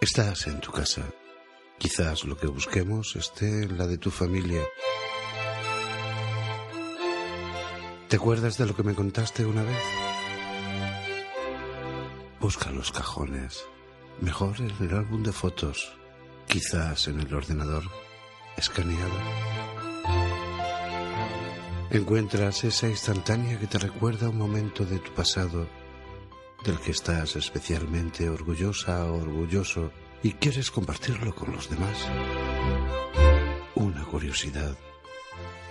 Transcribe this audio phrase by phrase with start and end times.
[0.00, 1.02] Estás en tu casa.
[1.76, 4.62] Quizás lo que busquemos esté en la de tu familia.
[8.08, 9.82] ¿Te acuerdas de lo que me contaste una vez?
[12.38, 13.64] Busca los cajones.
[14.20, 15.92] Mejor en el álbum de fotos.
[16.46, 17.82] Quizás en el ordenador
[18.56, 19.18] escaneado.
[21.90, 25.68] Encuentras esa instantánea que te recuerda un momento de tu pasado
[26.64, 29.92] del que estás especialmente orgullosa o orgulloso
[30.22, 32.08] y quieres compartirlo con los demás.
[33.74, 34.76] Una curiosidad,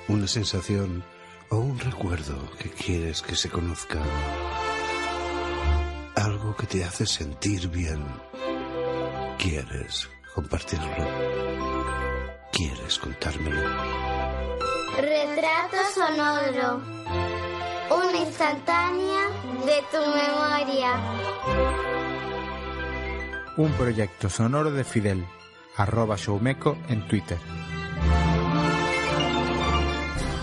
[0.07, 1.03] una sensación
[1.49, 4.01] o un recuerdo que quieres que se conozca.
[6.15, 8.03] Algo que te hace sentir bien.
[9.37, 11.07] Quieres compartirlo.
[12.51, 13.61] Quieres contármelo.
[14.97, 17.56] Retrato sonoro.
[17.89, 19.21] Una instantánea
[19.65, 20.91] de tu memoria.
[23.57, 25.25] Un proyecto sonoro de Fidel,
[25.75, 27.37] arroba showmeco en Twitter.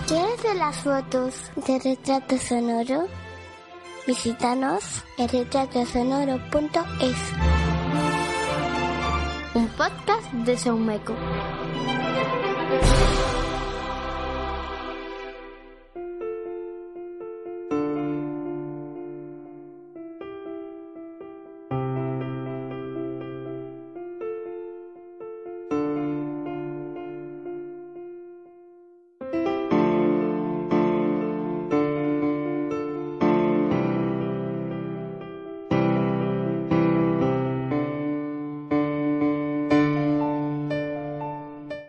[0.07, 3.07] ¿Quieres ver las fotos de retrato sonoro?
[4.07, 7.17] Visítanos en retratosonoro.es.
[9.55, 11.15] Un podcast de Showmeco.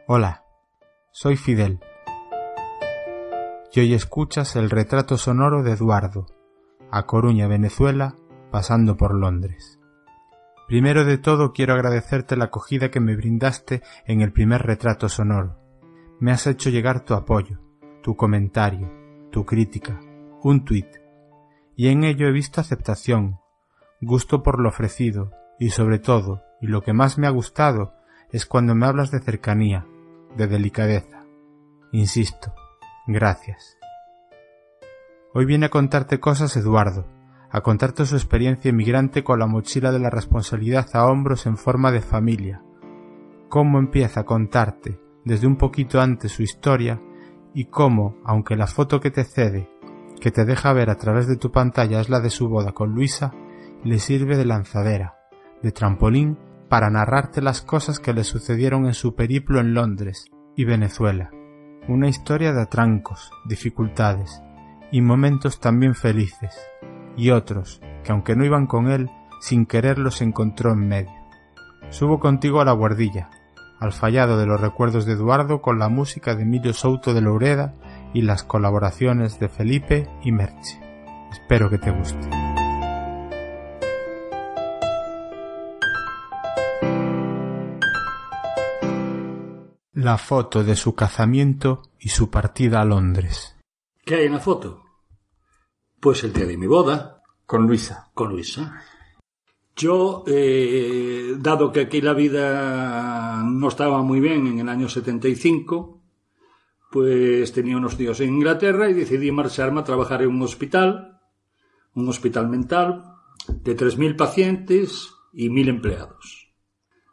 [0.08, 0.44] Hola,
[1.10, 1.80] soy Fidel.
[3.72, 6.26] Y hoy escuchas el retrato sonoro de Eduardo,
[6.92, 8.14] a Coruña, Venezuela,
[8.52, 9.80] pasando por Londres.
[10.68, 15.58] Primero de todo quiero agradecerte la acogida que me brindaste en el primer retrato sonoro.
[16.20, 17.58] Me has hecho llegar tu apoyo,
[18.04, 18.88] tu comentario,
[19.32, 19.98] tu crítica,
[20.40, 20.86] un tuit,
[21.74, 23.40] y en ello he visto aceptación,
[24.00, 27.94] gusto por lo ofrecido, y sobre todo, y lo que más me ha gustado,
[28.30, 29.84] es cuando me hablas de cercanía,
[30.36, 31.24] de delicadeza.
[31.92, 32.52] Insisto,
[33.06, 33.76] gracias.
[35.32, 37.06] Hoy viene a contarte cosas Eduardo,
[37.50, 41.90] a contarte su experiencia inmigrante con la mochila de la responsabilidad a hombros en forma
[41.90, 42.62] de familia,
[43.48, 47.00] cómo empieza a contarte desde un poquito antes su historia
[47.54, 49.70] y cómo, aunque la foto que te cede,
[50.20, 52.94] que te deja ver a través de tu pantalla es la de su boda con
[52.94, 53.32] Luisa,
[53.84, 55.16] le sirve de lanzadera,
[55.62, 56.38] de trampolín
[56.68, 61.30] para narrarte las cosas que le sucedieron en su periplo en Londres y Venezuela.
[61.88, 64.42] Una historia de atrancos, dificultades
[64.90, 66.56] y momentos también felices,
[67.16, 69.10] y otros que aunque no iban con él,
[69.40, 71.12] sin querer los encontró en medio.
[71.90, 73.30] Subo contigo a la guardilla,
[73.78, 77.74] al fallado de los recuerdos de Eduardo con la música de Emilio Souto de Loureda
[78.14, 80.80] y las colaboraciones de Felipe y Merche.
[81.30, 82.28] Espero que te guste.
[90.06, 93.56] La foto de su casamiento y su partida a Londres.
[94.04, 94.84] ¿Qué hay en la foto?
[95.98, 98.12] Pues el día de mi boda Con Luisa.
[98.14, 98.84] con Luisa.
[99.74, 106.00] Yo, eh, dado que aquí la vida no estaba muy bien en el año 75,
[106.92, 111.20] pues tenía unos tíos en Inglaterra y decidí marcharme a trabajar en un hospital,
[111.96, 113.02] un hospital mental
[113.48, 116.45] de 3.000 pacientes y 1.000 empleados.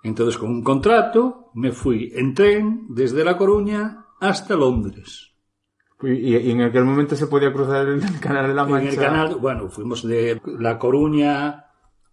[0.03, 5.31] Entonces, con un contrato, me fui en tren desde La Coruña hasta Londres.
[6.02, 9.36] Y, y en aquel momento se podía cruzar el canal de la En el canal,
[9.36, 11.68] bueno, fuimos de La Coruña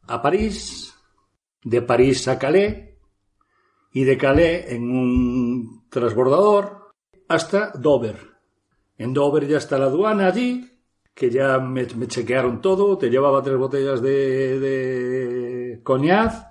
[0.06, 0.94] a París,
[1.64, 2.90] de París a Calais
[3.92, 6.92] y de Calais en un transbordador
[7.26, 8.30] hasta Dover.
[8.96, 10.70] En Dover ya está la aduana allí,
[11.12, 16.49] que ya me, me chequearon todo, te llevaba tres botellas de, de coñaz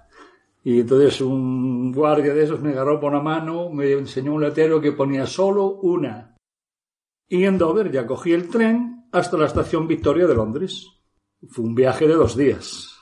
[0.64, 4.82] y entonces un guardia de esos me agarró por una mano, me enseñó un letrero
[4.82, 6.36] que ponía solo una.
[7.28, 10.88] Y en Dover ya cogí el tren hasta la estación Victoria de Londres.
[11.48, 12.96] Fue un viaje de dos días.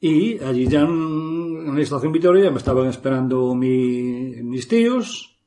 [0.00, 5.38] Y allí ya en, en la estación Victoria ya me estaban esperando mi- mis tíos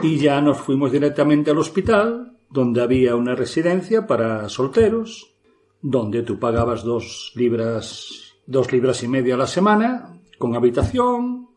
[0.00, 5.34] y ya nos fuimos directamente al hospital donde había una residencia para solteros
[5.80, 11.50] donde tú pagabas dos libras, dos libras y media a la semana con habitación,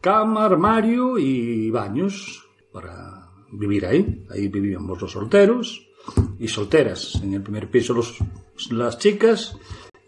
[0.00, 4.24] cama, armario y baños para vivir ahí.
[4.30, 5.86] Ahí vivíamos los solteros
[6.40, 7.20] y solteras.
[7.22, 8.18] En el primer piso los,
[8.72, 9.56] las chicas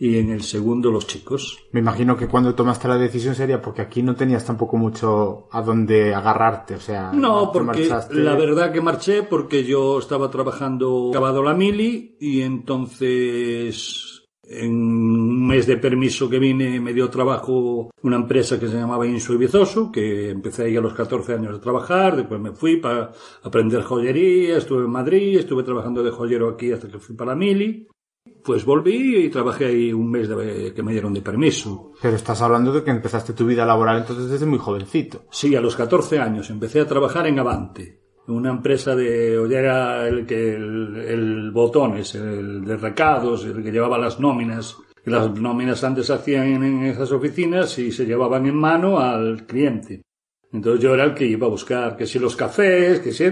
[0.01, 1.59] y en el segundo los chicos.
[1.71, 5.63] Me imagino que cuando tomaste la decisión sería porque aquí no tenías tampoco mucho a
[5.63, 7.13] dónde agarrarte, o sea...
[7.13, 12.41] No, porque marchaste- la verdad que marché porque yo estaba trabajando acabado la mili y
[12.43, 19.07] entonces en mes de permiso que vine me dio trabajo una empresa que se llamaba
[19.07, 23.11] Inso Ibizoso, que empecé ahí a los 14 años a trabajar, después me fui para
[23.43, 27.37] aprender joyería, estuve en Madrid, estuve trabajando de joyero aquí hasta que fui para la
[27.37, 27.89] mili.
[28.45, 31.93] Pues volví y trabajé ahí un mes de, que me dieron de permiso.
[32.01, 35.25] Pero estás hablando de que empezaste tu vida laboral entonces desde muy jovencito.
[35.31, 39.59] Sí, a los 14 años empecé a trabajar en Avante, una empresa de, o ya
[39.59, 44.77] era el que el, el botones, el de recados, el que llevaba las nóminas.
[45.05, 50.03] Las nóminas antes se hacían en esas oficinas y se llevaban en mano al cliente.
[50.51, 53.25] Entonces yo era el que iba a buscar, que si los cafés, que si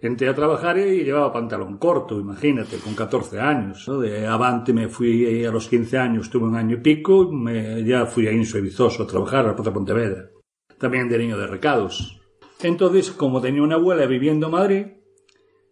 [0.00, 3.86] entré a trabajar y llevaba pantalón corto, imagínate, con 14 años.
[3.86, 4.00] ¿no?
[4.00, 8.06] De Avante me fui a los 15 años, tuve un año y pico, me, ya
[8.06, 10.30] fui a Inso Ibizoso a trabajar a la Plaza Pontevedra
[10.78, 12.20] también de niño de recados.
[12.62, 14.86] Entonces, como tenía una abuela viviendo en Madrid,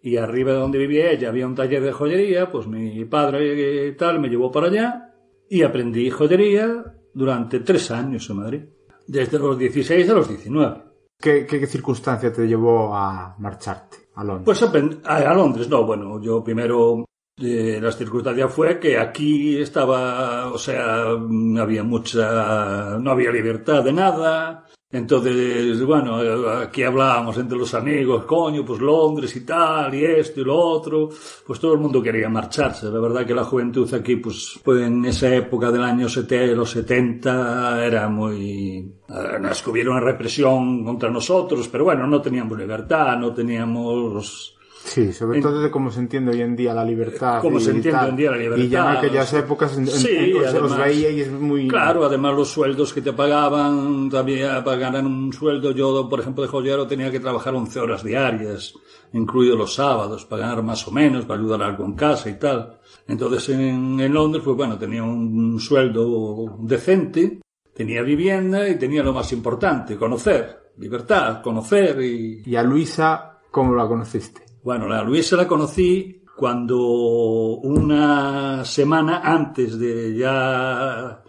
[0.00, 3.92] y arriba de donde vivía ella había un taller de joyería, pues mi padre y
[3.96, 5.11] tal me llevó para allá
[5.52, 6.82] y aprendí joyería
[7.12, 8.62] durante tres años en Madrid,
[9.06, 10.82] desde los 16 a los 19.
[11.20, 14.46] ¿Qué, qué, circunstancia te llevó a marcharte a Londres?
[14.46, 17.04] Pues a, a Londres, no, bueno, yo primero
[17.38, 23.92] eh, las circunstancias fue que aquí estaba, o sea, había mucha, no había libertad de
[23.92, 24.64] nada.
[24.94, 26.16] Entonces, bueno,
[26.50, 31.08] aquí hablábamos entre los amigos, coño, pues Londres y tal, y esto y lo otro,
[31.46, 32.90] pues todo el mundo quería marcharse.
[32.90, 36.70] La verdad que la juventud aquí, pues, pues en esa época del año 70, los
[36.72, 38.92] 70, era muy...
[39.08, 43.32] eh, No es que hubiera una represión contra nosotros, pero bueno, no teníamos libertad, no
[43.32, 44.58] teníamos...
[44.84, 47.40] Sí, sobre En- todo de cómo se entiende hoy en día la libertad.
[47.40, 49.86] Cómo y se entiende hoy en día la libertad, Y ya en aquellas épocas en-
[49.86, 51.68] sí, en- os, os además- veía y es muy...
[51.68, 56.48] Claro, además los sueldos que te pagaban, también pagaran un sueldo, yo por ejemplo de
[56.48, 58.74] joyero tenía que trabajar 11 horas diarias,
[59.12, 62.78] incluidos los sábados, para ganar más o menos, para ayudar algo en casa y tal.
[63.06, 67.40] Entonces en, en Londres, pues bueno, tenía un sueldo decente,
[67.72, 72.42] tenía vivienda y tenía lo más importante, conocer, libertad, conocer y...
[72.44, 74.42] Y a Luisa, ¿cómo la conociste?
[74.62, 81.20] Bueno, la Luisa la conocí cuando una semana antes de ya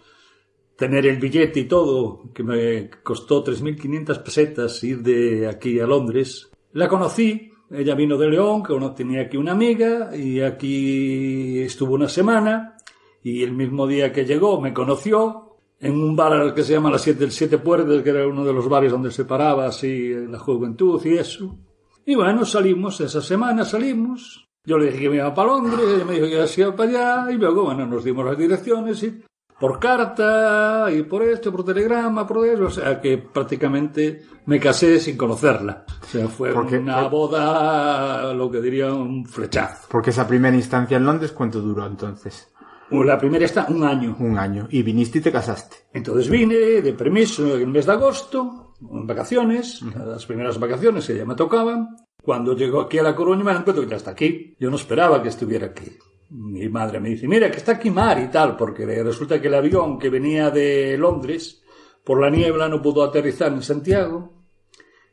[0.76, 6.48] tener el billete y todo, que me costó 3.500 pesetas ir de aquí a Londres,
[6.74, 7.50] la conocí.
[7.70, 12.76] Ella vino de León, que uno tenía aquí una amiga, y aquí estuvo una semana,
[13.24, 17.02] y el mismo día que llegó me conoció en un bar que se llama Las
[17.02, 20.38] Siete, el Siete Puertas, que era uno de los bares donde se paraba así la
[20.38, 21.58] juventud y eso.
[22.06, 24.46] Y bueno, salimos, esa semana salimos.
[24.66, 26.90] Yo le dije que me iba para Londres, ella me dijo que se iba para
[27.24, 29.22] allá, y luego, bueno, nos dimos las direcciones, y
[29.60, 34.98] por carta, y por esto, por telegrama, por eso, o sea que prácticamente me casé
[35.00, 35.84] sin conocerla.
[36.02, 39.86] O sea, fue Porque- una boda, lo que diría un flechazo.
[39.90, 42.50] Porque esa primera instancia en Londres, ¿cuánto duró entonces?
[42.90, 44.14] La primera está un año.
[44.20, 44.66] Un año.
[44.70, 45.76] Y viniste y te casaste.
[45.92, 51.24] Entonces vine de permiso en el mes de agosto, vacaciones, las primeras vacaciones que ya
[51.24, 51.96] me tocaban.
[52.22, 54.54] Cuando llego aquí a La Coruña me encuentro que ya está aquí.
[54.58, 55.96] Yo no esperaba que estuviera aquí.
[56.30, 59.54] Mi madre me dice, mira, que está aquí Mar y tal, porque resulta que el
[59.54, 61.62] avión que venía de Londres,
[62.02, 64.32] por la niebla no pudo aterrizar en Santiago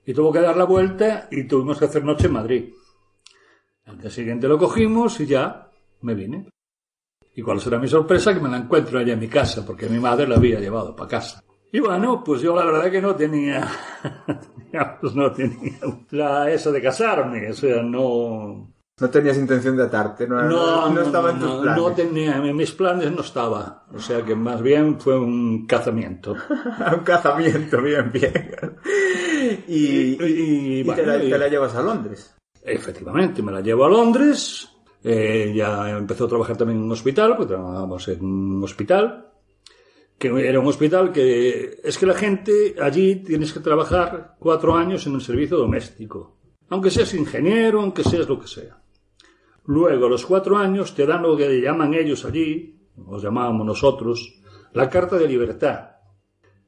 [0.05, 2.73] y tuvo que dar la vuelta y tuvimos que hacer noche en Madrid.
[3.85, 5.69] Al día siguiente lo cogimos y ya
[6.01, 6.47] me vine.
[7.35, 9.99] Y cuál será mi sorpresa que me la encuentro allá en mi casa, porque mi
[9.99, 11.41] madre la había llevado para casa.
[11.71, 13.67] Y bueno, pues yo la verdad que no tenía,
[14.71, 15.77] digamos, no tenía
[16.11, 21.01] la, eso de casarme, o sea, no, No tenías intención de atarte, no, no, no,
[21.01, 21.81] estaba en tus no, planes.
[21.81, 26.35] no tenía, en mis planes no estaba, o sea que más bien fue un cazamiento.
[26.93, 28.49] Un cazamiento, bien, bien.
[29.67, 32.35] Y, Y, y y, te, la, y- te la llevas a Londres.
[32.63, 34.69] Efectivamente, me la llevo a Londres.
[35.03, 39.30] eh, ya empezó a trabajar también en un hospital, porque trabajábamos en un hospital,
[40.21, 45.07] que era un hospital que es que la gente allí tienes que trabajar cuatro años
[45.07, 46.37] en el servicio doméstico,
[46.69, 48.79] aunque seas ingeniero, aunque seas lo que sea.
[49.65, 54.39] Luego, a los cuatro años, te dan lo que llaman ellos allí, os llamábamos nosotros,
[54.73, 55.89] la carta de libertad.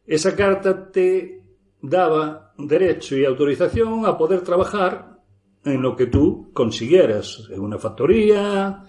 [0.03, 1.43] Esa carta te
[1.79, 5.22] daba derecho y autorización a poder trabajar
[5.63, 8.83] en lo que tú consiguieras, en una factoría,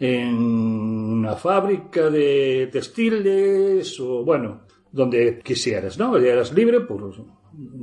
[0.00, 6.16] en una fábrica de textiles o bueno, donde quisieras, ¿no?
[6.16, 7.22] Eras libre por Sí,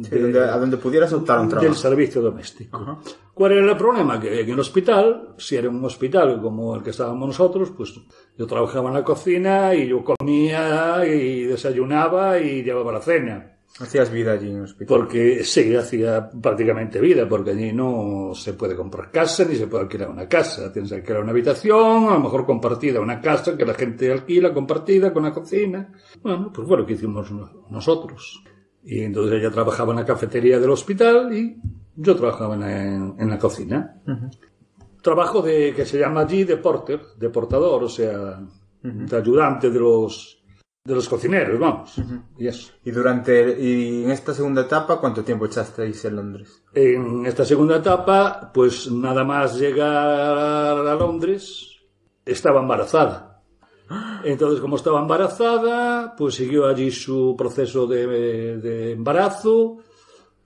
[0.09, 1.67] donde- a donde pudieras optar un trabajo.
[1.67, 2.99] del servicio doméstico.
[3.33, 4.19] ¿Cuál era el problema?
[4.19, 7.93] Que en el hospital, si era un hospital como el que estábamos nosotros, pues
[8.37, 13.56] yo trabajaba en la cocina y yo comía y desayunaba y llevaba la cena.
[13.79, 14.87] Hacías vida allí en el hospital.
[14.87, 19.83] Porque sí, hacía prácticamente vida, porque allí no se puede comprar casa ni se puede
[19.83, 20.71] alquilar una casa.
[20.73, 24.53] Tienes que alquilar una habitación, a lo mejor compartida, una casa que la gente alquila
[24.53, 25.91] compartida con la cocina.
[26.23, 28.41] Bueno, pues fue lo que hicimos no- nosotros.
[28.83, 31.57] Y entonces ella trabajaba en la cafetería del hospital y
[31.95, 34.01] yo trabajaba en, la- en la cocina.
[35.01, 38.41] Trabajo de, que se llama allí de porter, de portador, o sea,
[38.81, 40.36] de ayudante de los,
[40.87, 41.95] de los cocineros, vamos.
[42.37, 42.71] Y eso.
[42.85, 46.63] Y durante y en esta segunda etapa, ¿cuánto tiempo echasteis en Londres?
[46.73, 51.75] En esta segunda etapa, pues nada más llegar a Londres,
[52.25, 53.43] estaba embarazada.
[54.23, 59.79] Entonces, como estaba embarazada, pues siguió allí su proceso de, de embarazo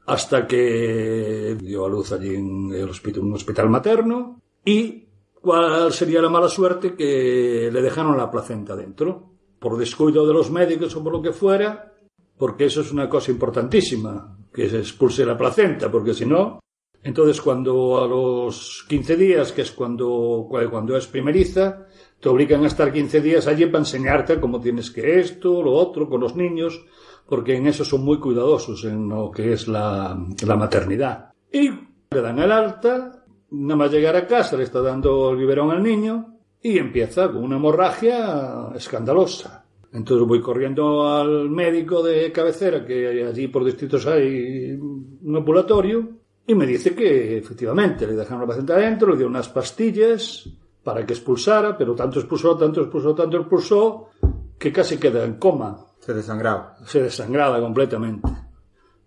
[0.08, 4.42] hasta que dio a luz allí en el hospital, un hospital materno.
[4.66, 5.06] Y
[5.40, 9.31] cuál sería la mala suerte que le dejaron la placenta dentro,
[9.62, 11.94] por descuido de los médicos o por lo que fuera,
[12.36, 16.60] porque eso es una cosa importantísima, que se expulse la placenta, porque si no,
[17.04, 21.86] entonces cuando a los 15 días, que es cuando, cuando es primeriza,
[22.20, 26.10] te obligan a estar 15 días allí para enseñarte cómo tienes que esto, lo otro,
[26.10, 26.84] con los niños,
[27.30, 31.34] porque en eso son muy cuidadosos en lo que es la, la maternidad.
[31.54, 35.70] Y le dan el alta, nada más llegar a casa le está dando el biberón
[35.70, 39.66] al niño y empieza con una hemorragia escandalosa.
[39.94, 46.10] Entonces voy corriendo al médico de cabecera, que allí por distritos hay un ambulatorio,
[46.48, 50.50] y me dice que efectivamente le dejaron la placenta adentro, le dieron unas pastillas
[50.84, 54.10] para que expulsara, pero tanto expulsó, tanto expulsó, tanto expulsó,
[54.58, 56.78] que casi queda en coma Se desangraba.
[56.86, 58.30] se desangraba completamente.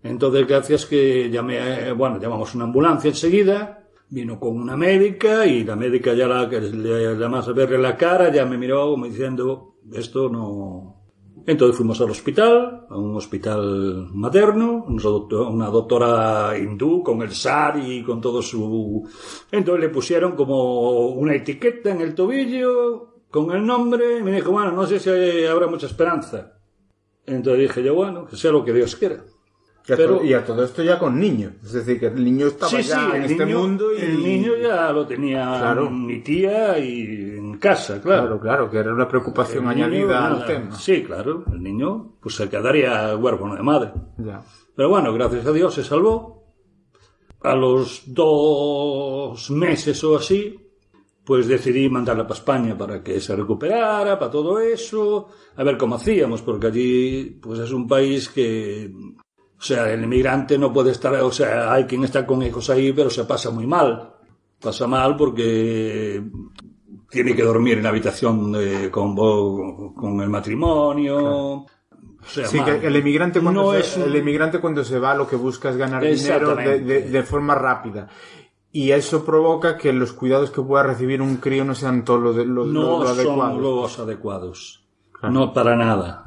[0.03, 5.75] Entonces, gracias que llamé, bueno, llamamos una ambulancia enseguida, vino con una médica y la
[5.75, 10.29] médica ya la le llamas a verle la cara, ya me miró como diciendo, esto
[10.29, 10.93] no...
[11.47, 18.19] Entonces fuimos al hospital, a un hospital materno, una doctora, hindú con el sari con
[18.19, 19.07] todo su...
[19.51, 24.51] Entonces le pusieron como una etiqueta en el tobillo con el nombre y me dijo,
[24.51, 26.53] bueno, no sé si habrá mucha esperanza.
[27.27, 29.23] Entonces dije yo, bueno, que sea lo que Dios quiera.
[29.87, 31.53] Y a, Pero- to- y a todo esto ya con niños.
[31.63, 34.01] Es decir, que el niño estaba Sí, ya sí, en este niño, mundo y...
[34.01, 35.91] el niño ya lo tenía Claro.
[35.91, 38.39] mi tía y en casa, Claro, claro.
[38.39, 40.75] claro, que era una preocupación El niño, añadida al tema.
[40.75, 43.91] Sí, claro, el niño pues se quedaría huérfano de madre.
[44.17, 44.43] Ya.
[44.75, 46.43] Pero bueno, gracias a Dios se salvó.
[47.43, 50.59] A los dos meses o así,
[51.23, 55.95] pues decidí mandarla para España para que se recuperara, para todo eso, a ver cómo
[55.95, 58.91] hacíamos, porque allí pues es un país que,
[59.65, 63.09] sea, el inmigrante no puede estar, o sea, hay quien está con hijos ahí, pero
[63.09, 64.11] se pasa muy mal.
[64.61, 66.23] Pasa mal porque
[67.09, 69.15] tiene que dormir en la habitación de- con,
[69.93, 71.17] con el matrimonio.
[71.17, 71.65] O
[72.27, 72.79] sea, Sí, mal.
[72.79, 75.35] que el emigrante, cuando No se, es un- el emigrante cuando se va lo que
[75.35, 76.83] busca es ganar dinero de, Exactamente.
[76.85, 78.07] de- de forma rápida.
[78.71, 82.33] Y eso provoca que los cuidados que pueda recibir un crío no sean todo lo,
[82.33, 84.83] de, lo, lo- no son los adecuados.
[85.11, 85.33] Claro.
[85.33, 86.24] No para nada.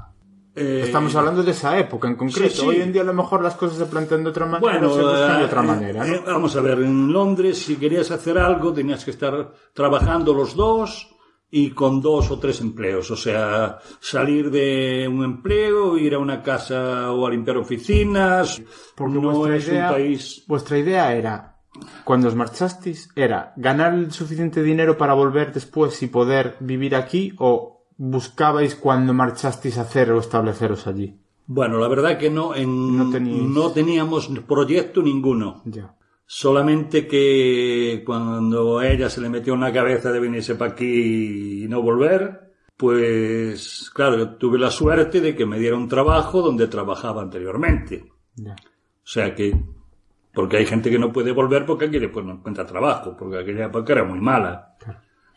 [0.58, 2.50] Eh, Estamos hablando de esa época en concreto.
[2.50, 2.66] sí, sí.
[2.66, 5.02] Hoy en día a lo mejor las cosas se plantean de otra manera, Bueno, se
[5.02, 6.04] buscan de otra eh, manera.
[6.04, 6.14] ¿no?
[6.14, 10.54] eh, vamos a ver, en Londres si querías hacer algo tenías que estar trabajando los
[10.56, 11.14] dos
[11.50, 13.10] y con dos o tres empleos.
[13.10, 18.60] O sea, salir de un empleo, ir a una casa o a limpiar oficinas.
[18.94, 20.44] Porque no es idea- un país...
[20.46, 21.56] Vuestra idea era,
[22.04, 27.32] cuando os marchasteis, era ganar el suficiente dinero para volver después y poder vivir aquí
[27.38, 31.18] o buscabais cuando marchasteis hacer o estableceros allí.
[31.46, 32.96] Bueno, la verdad que no, en,
[33.52, 35.62] No teníamos proyecto ninguno.
[35.64, 35.94] Ya.
[36.24, 41.64] Solamente que cuando a ella se le metió en la cabeza de venirse para aquí
[41.64, 46.42] y no volver, pues claro, yo tuve la suerte de que me diera un trabajo
[46.42, 48.12] donde trabajaba anteriormente.
[48.36, 48.52] Ya.
[48.52, 49.58] O sea que,
[50.34, 53.64] porque hay gente que no puede volver porque aquí después no encuentra trabajo, porque aquella
[53.64, 54.76] época era muy mala.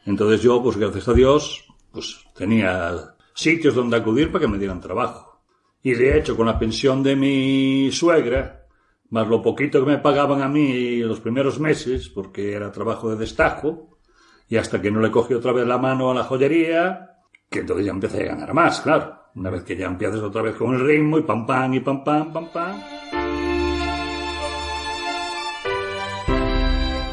[0.05, 4.79] Entonces yo, pues gracias a Dios, pues tenía sitios donde acudir para que me dieran
[4.79, 5.41] trabajo.
[5.83, 8.67] Y de hecho, con la pensión de mi suegra,
[9.09, 13.17] más lo poquito que me pagaban a mí los primeros meses, porque era trabajo de
[13.17, 13.97] destajo,
[14.47, 17.17] y hasta que no le cogí otra vez la mano a la joyería,
[17.49, 19.21] que entonces ya empecé a ganar más, claro.
[19.33, 22.03] Una vez que ya empiezas otra vez con el ritmo y pam pam y pam
[22.03, 22.81] pam, pam pam.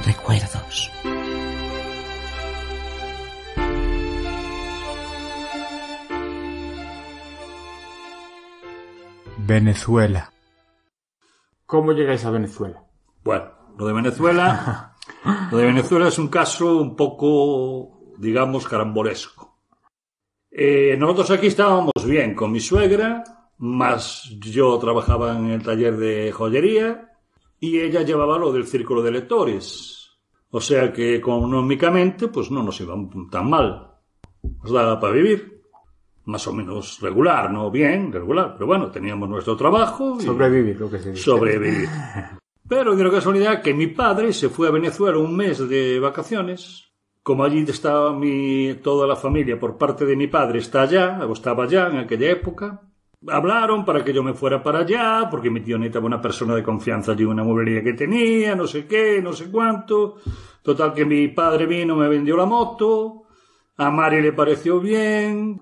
[0.04, 0.57] Recuerdos.
[9.48, 10.30] Venezuela.
[11.64, 12.84] ¿Cómo llegáis a Venezuela?
[13.24, 13.46] Bueno,
[13.78, 14.94] lo de Venezuela,
[15.50, 19.56] lo de Venezuela es un caso un poco, digamos, carambolesco.
[20.50, 23.24] Eh, nosotros aquí estábamos bien con mi suegra,
[23.56, 27.12] más yo trabajaba en el taller de joyería
[27.58, 30.10] y ella llevaba lo del círculo de lectores.
[30.50, 32.94] O sea que económicamente, pues no nos iba
[33.30, 33.94] tan mal.
[34.62, 35.57] Nos daba para vivir.
[36.28, 38.52] Más o menos regular, no bien, regular.
[38.54, 40.18] Pero bueno, teníamos nuestro trabajo.
[40.20, 41.22] y- Sobrevivir, lo que se dice.
[41.22, 41.88] sobrevivir.
[42.68, 46.84] Pero de la casualidad que mi padre se fue a Venezuela un mes de vacaciones.
[47.22, 51.32] Como allí estaba mi, toda la familia por parte de mi padre, está allá, o
[51.32, 52.82] estaba allá en aquella época.
[53.26, 56.62] Hablaron para que yo me fuera para allá, porque mi tío necesitaba una persona de
[56.62, 60.16] confianza allí, una mueblería que tenía, no sé qué, no sé cuánto.
[60.62, 63.22] Total que mi padre vino, me vendió la moto,
[63.78, 65.58] a Mari le pareció bien,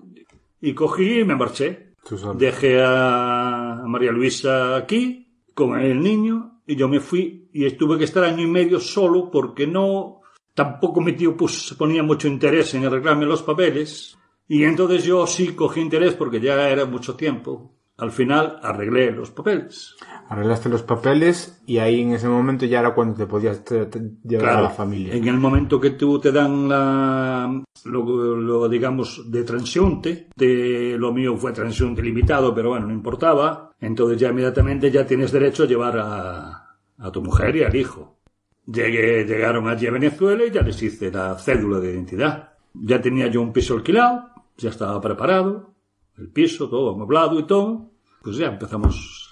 [0.67, 1.93] y cogí y me marché.
[2.35, 8.03] Dejé a María Luisa aquí con el niño y yo me fui y tuve que
[8.03, 10.21] estar año y medio solo porque no,
[10.53, 15.55] tampoco mi tío pues, ponía mucho interés en arreglarme los papeles y entonces yo sí
[15.55, 17.71] cogí interés porque ya era mucho tiempo.
[17.97, 19.95] Al final arreglé los papeles.
[20.29, 24.11] Arreglaste los papeles y ahí en ese momento ya era cuando te podías te- te-
[24.23, 25.15] llevar a la familia.
[25.15, 31.11] En el momento que tú te dan la, lo, lo, digamos, de transiunte, de lo
[31.11, 35.67] mío fue transiunte limitado, pero bueno, no importaba, entonces ya inmediatamente ya tienes derecho a
[35.67, 38.19] llevar a, a tu mujer y al hijo.
[38.67, 42.49] Llegué, llegaron allí a Venezuela y ya les hice la cédula de identidad.
[42.73, 45.73] Ya tenía yo un piso alquilado, ya estaba preparado,
[46.17, 47.91] el piso, todo amueblado y todo.
[48.23, 49.23] Pues ya empezamos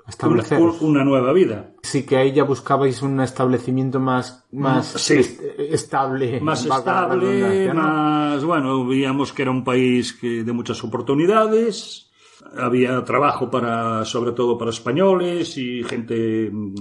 [0.00, 0.80] una, Estableceros.
[0.82, 1.72] una nueva vida.
[1.82, 5.14] Sí que ahí ya buscabais un establecimiento más, más Sí.
[5.14, 6.40] est- estable.
[6.40, 12.10] más estable, más, bueno, veíamos que era un país que, de muchas oportunidades,
[12.56, 16.74] había trabajo para, sobre todo para españoles y gente mm,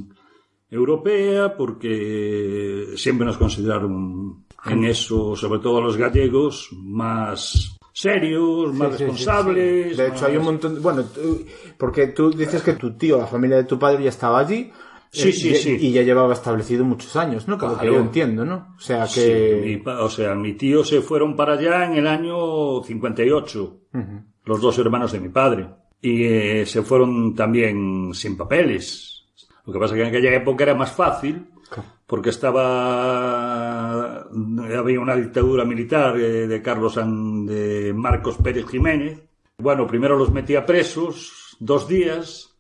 [0.72, 8.94] europea, porque siempre nos consideraron en eso, sobre todo los gallegos, más serios, más Sí,
[8.94, 9.92] sí, sí, responsables.
[9.92, 10.02] sí.
[10.02, 10.76] De hecho, hay un montón.
[10.76, 11.46] de- Bueno, tú-
[11.78, 14.72] porque tú dices que tu tío, la familia de tu padre ya estaba allí.
[15.12, 15.78] Sí, eh, sí, y, sí.
[15.80, 17.56] Y ya llevaba establecido muchos años, ¿no?
[17.56, 17.94] Lo que Claro.
[17.94, 18.76] yo entiendo, ¿no?
[18.78, 19.82] O sea que.
[19.84, 23.78] mi o sea, mi tío se fueron para allá en el año 58.
[23.94, 24.22] Ujú.
[24.46, 25.68] los dos hermanos de mi padre.
[26.02, 29.26] Y eh, se fueron también sin papeles.
[29.66, 31.46] Lo que pasa es que en aquella época era más fácil,
[32.08, 33.29] porque estaba.
[34.78, 39.22] Había una dictadura militar de Carlos de Marcos Pérez Jiménez.
[39.58, 42.58] Bueno, primero los metía presos dos días,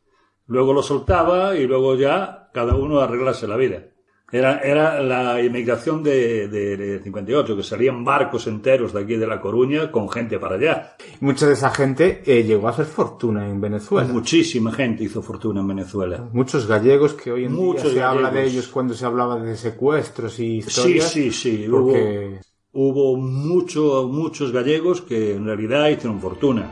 [0.47, 3.85] luego los soltaba y luego ya cada uno a arreglarse la vida.
[4.31, 9.25] Era, era la inmigración de, de, de 58, que salían barcos enteros de aquí de
[9.25, 10.95] La Coruña con gente para allá.
[11.19, 14.07] Mucha de esa gente eh, llegó a hacer fortuna en Venezuela.
[14.07, 16.29] Muchísima gente hizo fortuna en Venezuela.
[16.31, 18.53] Muchos gallegos que hoy en Muchos día se habla de gallegos.
[18.53, 21.09] ellos cuando se hablaba de secuestros y Sí, historias.
[21.11, 21.65] sí, sí.
[21.69, 22.39] Porque
[22.71, 26.69] Hubo, hubo mucho, muchos gallegos que en realidad hicieron fortuna.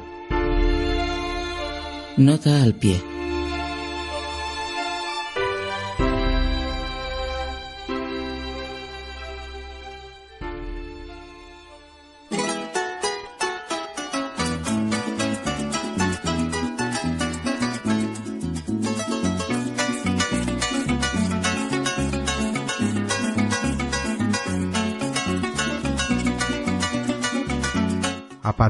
[2.17, 3.01] Nota al pie.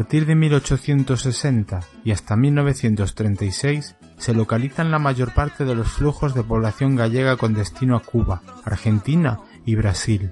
[0.07, 6.43] Partir de 1860 y hasta 1936 se localizan la mayor parte de los flujos de
[6.43, 10.31] población gallega con destino a Cuba, Argentina y Brasil.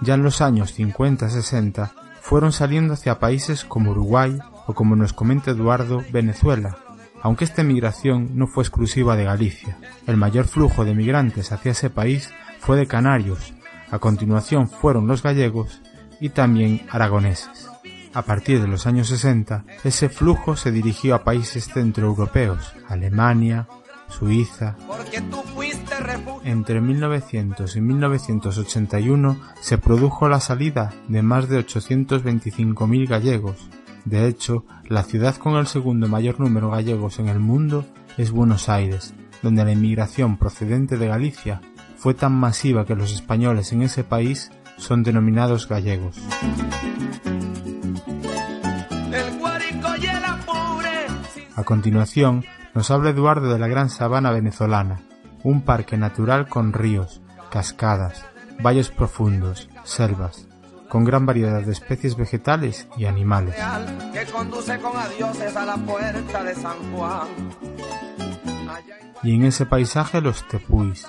[0.00, 5.50] Ya en los años 50-60 fueron saliendo hacia países como Uruguay o como nos comenta
[5.50, 6.78] Eduardo, Venezuela,
[7.22, 9.78] aunque esta migración no fue exclusiva de Galicia.
[10.06, 12.30] El mayor flujo de migrantes hacia ese país
[12.60, 13.52] fue de Canarios,
[13.90, 15.80] a continuación fueron los gallegos
[16.20, 17.68] y también aragoneses.
[18.14, 23.68] A partir de los años 60, ese flujo se dirigió a países centroeuropeos, Alemania,
[24.08, 24.76] Suiza.
[26.44, 33.68] Entre 1900 y 1981 se produjo la salida de más de 825.000 gallegos.
[34.04, 37.84] De hecho, la ciudad con el segundo mayor número de gallegos en el mundo
[38.16, 41.60] es Buenos Aires, donde la inmigración procedente de Galicia
[41.96, 46.16] fue tan masiva que los españoles en ese país son denominados gallegos.
[51.54, 55.00] A continuación, nos habla Eduardo de la Gran Sabana venezolana,
[55.42, 58.24] un parque natural con ríos, cascadas,
[58.62, 60.46] valles profundos, selvas.
[60.88, 63.54] con gran variedad de especies vegetales y animales.
[69.22, 71.06] Y en ese paisaje los tepuis,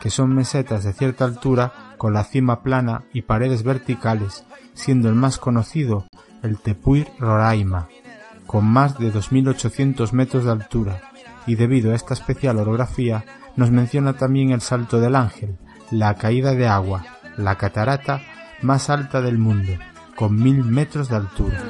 [0.00, 5.14] que son mesetas de cierta altura con la cima plana y paredes verticales, siendo el
[5.14, 6.06] más conocido
[6.42, 7.88] el tepuy Roraima,
[8.46, 11.02] con más de 2.800 metros de altura,
[11.46, 15.58] y debido a esta especial orografía nos menciona también el Salto del Ángel,
[15.90, 17.04] la caída de agua,
[17.36, 18.22] la catarata
[18.62, 19.74] más alta del mundo,
[20.16, 21.62] con mil metros de altura.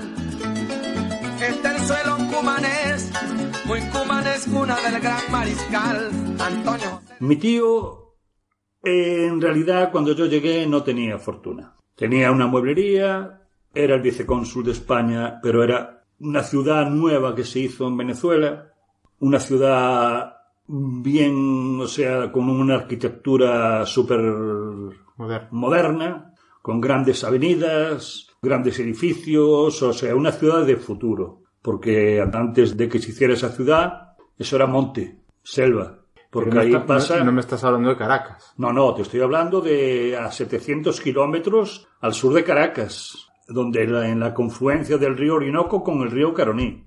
[1.41, 3.11] Este el suelo cumanés,
[3.65, 7.03] muy cumanés, cuna del gran mariscal Antonio.
[7.19, 8.00] Mi tío,
[8.83, 11.77] en realidad, cuando yo llegué no tenía fortuna.
[11.95, 13.43] Tenía una mueblería,
[13.75, 18.73] era el vicecónsul de España, pero era una ciudad nueva que se hizo en Venezuela,
[19.21, 20.35] una ciudad
[20.67, 24.21] bien, o sea, con una arquitectura súper
[25.51, 31.43] moderna, con grandes avenidas, grandes edificios, o sea, una ciudad de futuro.
[31.63, 36.00] Porque antes de que se hiciera esa ciudad, eso era monte, selva.
[36.31, 37.19] Porque no ahí está- pasa...
[37.19, 38.55] no- no me estás hablando de Caracas.
[38.57, 44.09] No, no, te estoy hablando de a 700 kilómetros al sur de Caracas, donde la-
[44.09, 46.87] en la confluencia del río Orinoco con el río Caroní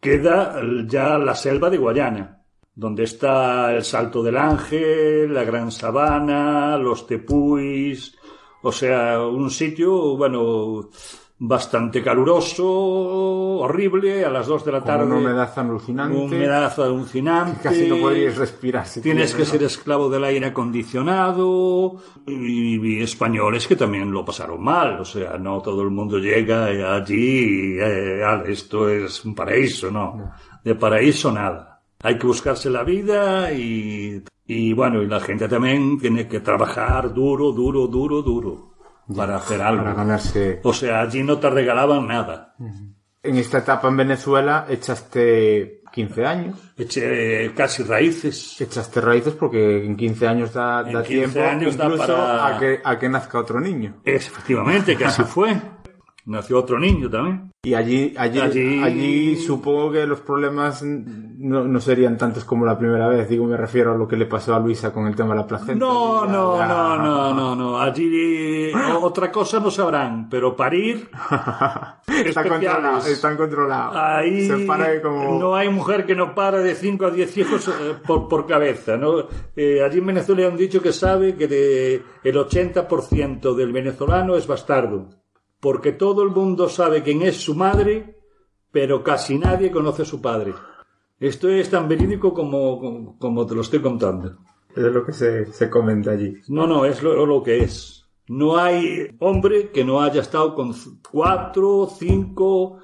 [0.00, 2.40] queda ya la selva de Guayana,
[2.74, 8.16] donde está el Salto del Ángel, la Gran Sabana, los tepuis,
[8.62, 10.88] o sea, un sitio, bueno,
[11.36, 15.06] bastante caluroso, horrible, a las 2 de la Con tarde.
[15.06, 16.16] una humedad alucinante.
[16.16, 17.60] Humedad alucinante.
[17.62, 18.86] Casi no podrías respirar.
[18.86, 19.46] si Tienes que ¿no?
[19.46, 25.00] ser esclavo del aire acondicionado y, y españoles que también lo pasaron mal.
[25.00, 29.90] O sea, no todo el mundo llega allí y eh, "Ale, esto es un paraíso,
[29.90, 30.32] no.
[30.62, 31.82] De paraíso nada.
[32.02, 37.12] Hay que buscarse la vida y, y bueno, y la gente también tiene que trabajar
[37.12, 38.73] duro, duro, duro, duro
[39.16, 39.82] para hacer algo.
[39.84, 40.60] Para ganarse.
[40.62, 42.54] O sea, allí no te regalaban nada.
[43.22, 46.58] En esta etapa en Venezuela echaste 15 años.
[46.76, 48.60] Eché casi raíces.
[48.60, 52.58] Echaste raíces porque en 15 años da, da 15 tiempo años da incluso para- a,
[52.58, 54.00] que, a que nazca otro niño.
[54.04, 55.56] Es, efectivamente, así fue.
[56.26, 57.50] Nació otro niño también.
[57.64, 58.82] Y allí, allí, allí...
[58.82, 63.28] Allí- supongo que los problemas no, no serían tantos como la primera vez.
[63.28, 65.46] Digo, me refiero a lo que le pasó a Luisa con el tema de la
[65.46, 65.74] placenta.
[65.74, 66.66] No, Ya, no, ya.
[66.66, 67.78] no, no, no, no.
[67.80, 68.70] Allí
[69.02, 71.08] otra cosa no sabrán, pero parir
[72.24, 73.96] Está controlado, están controlados.
[73.96, 75.38] Ahí Se para como...
[75.38, 78.96] no hay mujer que no para de 5 a 10 hijos eh, por, por cabeza.
[78.96, 79.26] ¿no?
[79.56, 84.46] Eh, allí en Venezuela han dicho que sabe que de- el 80% del venezolano es
[84.46, 85.08] bastardo.
[85.64, 88.18] Porque todo el mundo sabe quién es su madre,
[88.70, 90.52] pero casi nadie conoce a su padre.
[91.18, 94.36] Esto es tan verídico como, como, te lo estoy contando.
[94.76, 96.34] Es lo que se, se comenta allí.
[96.48, 98.04] No, no, es lo, lo que es.
[98.28, 100.74] No hay hombre que no haya estado con
[101.10, 102.80] cuatro, cinco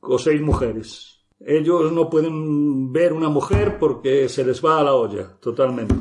[0.00, 1.26] o seis mujeres.
[1.38, 5.94] Ellos no pueden ver una mujer porque se les va a la olla, totalmente.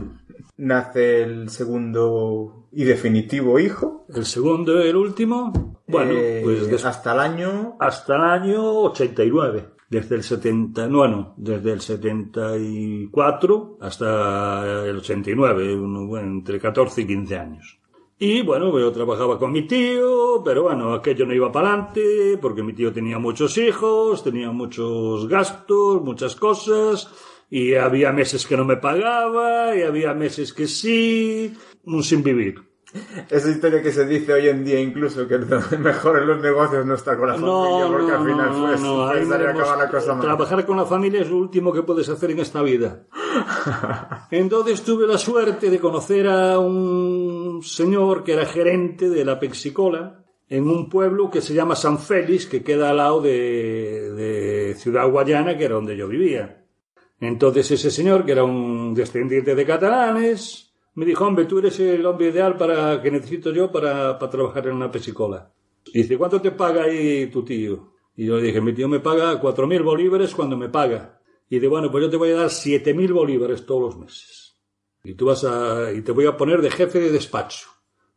[0.58, 4.06] Nace el segundo y definitivo hijo.
[4.14, 5.52] El segundo y el último,
[5.88, 9.66] bueno, Eh, pues hasta el año hasta el año 89.
[9.90, 17.02] Desde el 70, no, no, desde el 74 hasta el 89, uno, bueno, entre 14
[17.02, 17.78] y 15 años.
[18.18, 22.62] Y bueno, yo trabajaba con mi tío, pero bueno, aquello no iba para adelante, porque
[22.62, 27.10] mi tío tenía muchos hijos, tenía muchos gastos, muchas cosas,
[27.52, 32.72] y había meses que no me pagaba, y había meses que sí, un sin vivir.
[33.30, 35.38] Esa historia que se dice hoy en día incluso que
[35.78, 38.82] mejor en los negocios no estar con la familia No, porque al final no, pues,
[38.82, 40.22] no, acabar la cosa mal.
[40.22, 43.06] Trabajar con la familia es lo último que puedes hacer en esta vida.
[44.32, 50.24] Entonces tuve la suerte de conocer a un señor que era gerente de la Pexicola
[50.48, 55.10] en un pueblo que se llama San Félix, que queda al lado de, de Ciudad
[55.10, 56.61] Guayana, que era donde yo vivía.
[57.22, 62.06] Entonces ese señor, que era un descendiente de catalanes, me dijo, hombre, tú eres el
[62.06, 65.54] hombre ideal para que necesito yo para, para trabajar en una pesicola.
[65.94, 67.94] Y dice, ¿cuánto te paga ahí tu tío?
[68.16, 71.20] Y yo le dije, mi tío me paga cuatro mil bolívares cuando me paga.
[71.48, 74.60] Y dice, bueno, pues yo te voy a dar siete mil bolívares todos los meses.
[75.04, 77.68] Y tú vas a, y te voy a poner de jefe de despacho.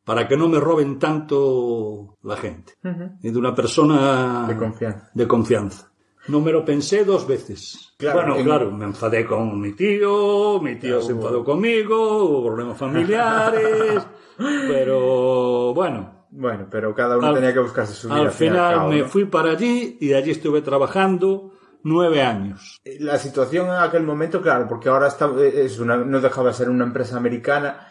[0.04, 2.74] Para que no me roben tanto la gente.
[3.22, 5.10] Y de una persona De confianza.
[5.14, 5.92] de confianza.
[6.28, 7.92] No me lo pensé dos veces.
[7.98, 12.46] Claro, bueno, en- claro, me enfadé con mi tío, mi tío se enfadó conmigo, hubo
[12.46, 14.06] problemas familiares,
[14.68, 18.18] pero bueno, Bueno, pero cada uno Al- tenía que buscarse su vida.
[18.18, 21.52] al final me fui para allí y allí estuve trabajando
[21.84, 22.80] nueve años.
[22.98, 26.70] La situación en aquel momento, claro, porque ahora está, es una, no dejaba de ser
[26.70, 27.88] una empresa americana.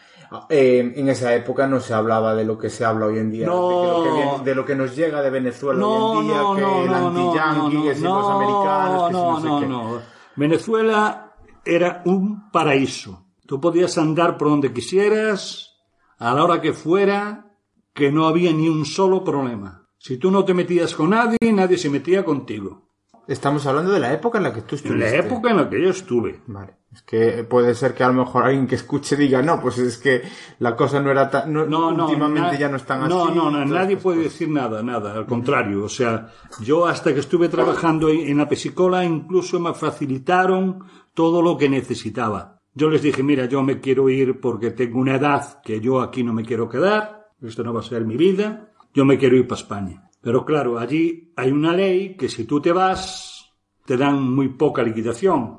[0.48, 3.46] Eh, en esa época no se hablaba de lo que se habla hoy en día,
[3.46, 3.68] No.
[3.68, 6.42] de, que lo que viene- de lo que nos llega de Venezuela hoy en día,
[6.56, 9.66] que el anti-yankee, que si los americanos, que si no, sé no, qué.
[9.66, 9.98] no.
[10.36, 11.32] Venezuela
[11.64, 13.26] era un paraíso.
[13.46, 15.70] Tú podías andar por donde quisieras,
[16.18, 17.56] a la hora que fuera,
[17.92, 19.86] que no había ni un solo problema.
[19.98, 22.88] Si tú no te metías con nadie, nadie se metía contigo.
[23.26, 25.10] Estamos hablando de la época en la que tú estuviste.
[25.10, 26.40] la época en la que yo estuve.
[26.46, 26.76] Vale.
[26.92, 29.98] Es que puede ser que a lo mejor alguien que escuche diga, no, pues es
[29.98, 30.22] que
[30.60, 31.52] la cosa no era tan...
[31.52, 33.08] No, No, no, últimamente ya no están así.
[33.08, 35.84] No, no, no, nadie puede decir nada, nada, al contrario.
[35.84, 36.28] O sea,
[36.60, 40.84] yo hasta que estuve trabajando en la pesicola incluso me facilitaron
[41.14, 42.60] todo lo que necesitaba.
[42.74, 46.22] Yo les dije, mira, yo me quiero ir porque tengo una edad que yo aquí
[46.22, 49.46] no me quiero quedar, esto no va a ser mi vida, yo me quiero ir
[49.46, 50.03] para España.
[50.24, 53.52] Pero claro, allí hay una ley que si tú te vas,
[53.84, 55.58] te dan muy poca liquidación.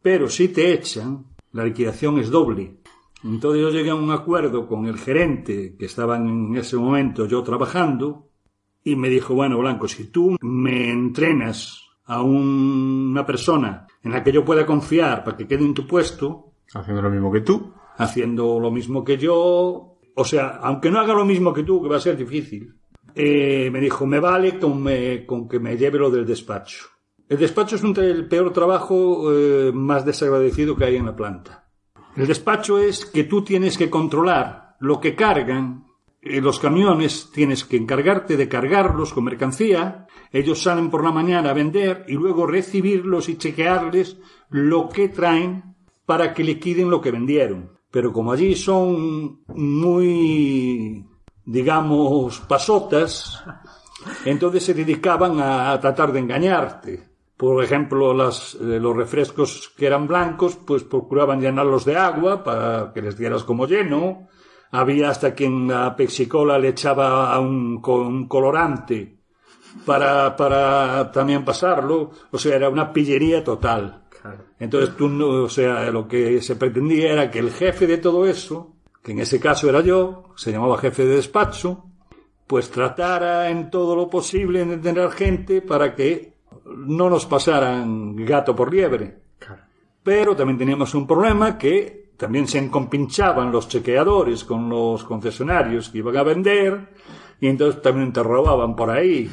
[0.00, 2.78] Pero si te echan, la liquidación es doble.
[3.24, 7.42] Entonces yo llegué a un acuerdo con el gerente que estaba en ese momento yo
[7.42, 8.28] trabajando
[8.84, 14.22] y me dijo, bueno, Blanco, si tú me entrenas a un- una persona en la
[14.22, 17.72] que yo pueda confiar para que quede en tu puesto, Haciendo lo mismo que tú.
[17.96, 21.88] haciendo lo mismo que yo, o sea, aunque no haga lo mismo que tú, que
[21.88, 22.74] va a ser difícil,
[23.14, 26.86] eh, me dijo, me vale con, que me lleve lo del despacho.
[27.28, 31.68] El despacho es un, el peor trabajo eh, más desagradecido que hay en la planta.
[32.16, 35.84] El despacho es que tú tienes que controlar lo que cargan
[36.26, 41.50] eh, los camiones, tienes que encargarte de cargarlos con mercancía, ellos salen por la mañana
[41.50, 44.16] a vender y luego recibirlos y chequearles
[44.48, 47.72] lo que traen para que liquiden lo que vendieron.
[47.90, 51.04] Pero como allí son muy,
[51.44, 53.42] digamos, pasotas,
[54.24, 57.08] entonces se dedicaban a, a tratar de engañarte.
[57.36, 62.92] Por ejemplo, las, eh, los refrescos que eran blancos, pues procuraban llenarlos de agua para
[62.92, 64.28] que les dieras como lleno.
[64.70, 69.18] Había hasta quien la pexicola le echaba a un, co- un colorante
[69.84, 72.10] para, para también pasarlo.
[72.30, 74.04] O sea, era una pillería total.
[74.58, 78.26] Entonces tú no, o sea, lo que se pretendía era que el jefe de todo
[78.26, 78.73] eso,
[79.04, 81.84] que en ese caso era yo, se llamaba jefe de despacho,
[82.46, 86.32] pues tratara en todo lo posible de tener gente para que
[86.64, 89.18] no nos pasaran gato por liebre.
[90.02, 95.98] Pero también teníamos un problema que también se encompinchaban los chequeadores con los concesionarios que
[95.98, 96.88] iban a vender
[97.40, 99.30] y entonces también te robaban por ahí.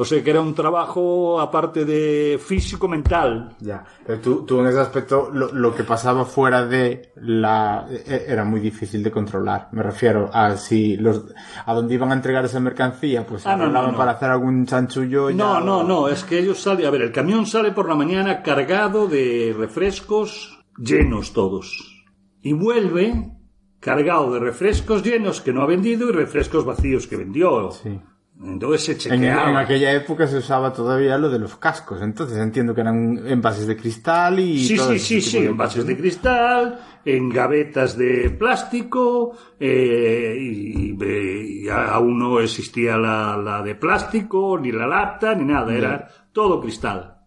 [0.00, 3.56] O sea que era un trabajo aparte de físico-mental.
[3.60, 8.24] Ya, pero tú, tú en ese aspecto lo, lo que pasaba fuera de la e-
[8.28, 9.68] era muy difícil de controlar.
[9.72, 11.24] Me refiero a si los
[11.66, 13.96] a dónde iban a entregar esa mercancía, pues Ah, no, no, no.
[13.96, 15.30] para hacer algún chanchullo.
[15.30, 17.96] ya- No, no, no, es que ellos salen, a ver, el camión sale por la
[17.96, 22.04] mañana cargado de refrescos llenos todos.
[22.40, 23.32] Y vuelve
[23.80, 27.72] cargado de refrescos llenos que no ha vendido y refrescos vacíos que vendió.
[27.72, 28.00] Sí.
[28.40, 29.50] Entonces se En, chequeaba.
[29.50, 33.66] en aquella época se usaba todavía lo de los cascos, entonces entiendo que eran envases
[33.66, 37.28] de cristal y Sí, todo sí, sí, sí, de en bases cosas, de cristal, en
[37.30, 44.70] gavetas de plástico, eh, y, y- y aún no existía la, la de plástico, ni
[44.70, 47.17] la lata, ni nada, era todo cristal.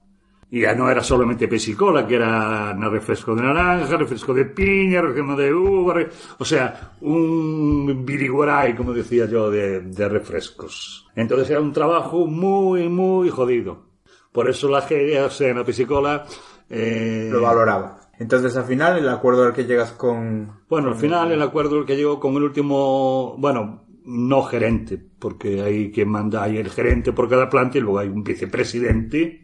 [0.51, 5.35] Y ya no era solamente pesicola, que era refresco de naranja, refresco de piña, refresco
[5.35, 5.95] de uva,
[6.37, 11.07] o sea, un biriguaray, como decía yo, de, de refrescos.
[11.15, 13.85] Entonces era un trabajo muy, muy jodido.
[14.31, 16.25] Por eso la gente, o sea, en la pesicola,
[16.71, 17.99] eh, Lo valoraba.
[18.17, 20.61] Entonces al final el acuerdo al que llegas con...
[20.69, 25.61] bueno, al final el acuerdo el que llegó con el último, bueno, no gerente, porque
[25.61, 29.40] hay quien manda, hay el gerente por cada planta y luego hay un vicepresidente,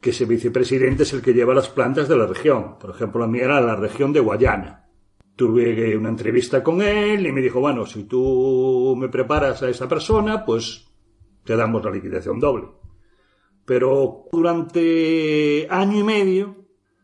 [0.00, 2.78] que ese vicepresidente es el que lleva las plantas de la región.
[2.78, 4.88] Por ejemplo, la mía era la región de Guayana.
[5.36, 9.88] Tuve una entrevista con él y me dijo, bueno, si tú me preparas a esa
[9.88, 10.90] persona, pues
[11.44, 12.68] te damos la liquidación doble.
[13.64, 16.56] Pero durante año y medio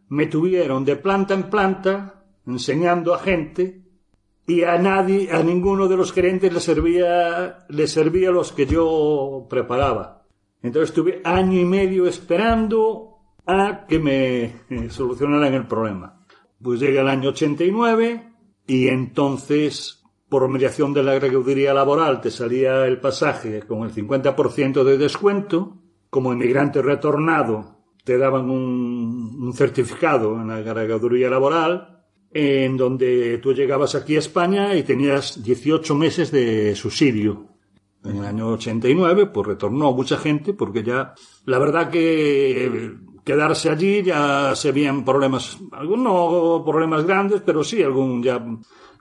[0.08, 3.82] me tuvieron de planta en planta enseñando a gente
[4.46, 9.46] y a nadie, a ninguno de los gerentes le servía, le servía los que yo
[9.50, 10.15] preparaba.
[10.62, 13.16] Entonces estuve año y medio esperando
[13.46, 16.24] a que me eh, solucionaran el problema.
[16.60, 18.32] Pues llega el año 89
[18.66, 24.82] y entonces, por mediación de la agregaduría laboral, te salía el pasaje con el 50%
[24.82, 25.76] de descuento.
[26.10, 33.94] Como inmigrante retornado, te daban un, certificado en la agregaduría laboral en donde tú llegabas
[33.94, 37.55] aquí a España y tenías 18 meses de subsidio.
[38.08, 41.14] En el año 89, pues retornó mucha gente porque ya,
[41.44, 48.22] la verdad que, quedarse allí ya se veían problemas, no problemas grandes, pero sí algún
[48.22, 48.40] ya,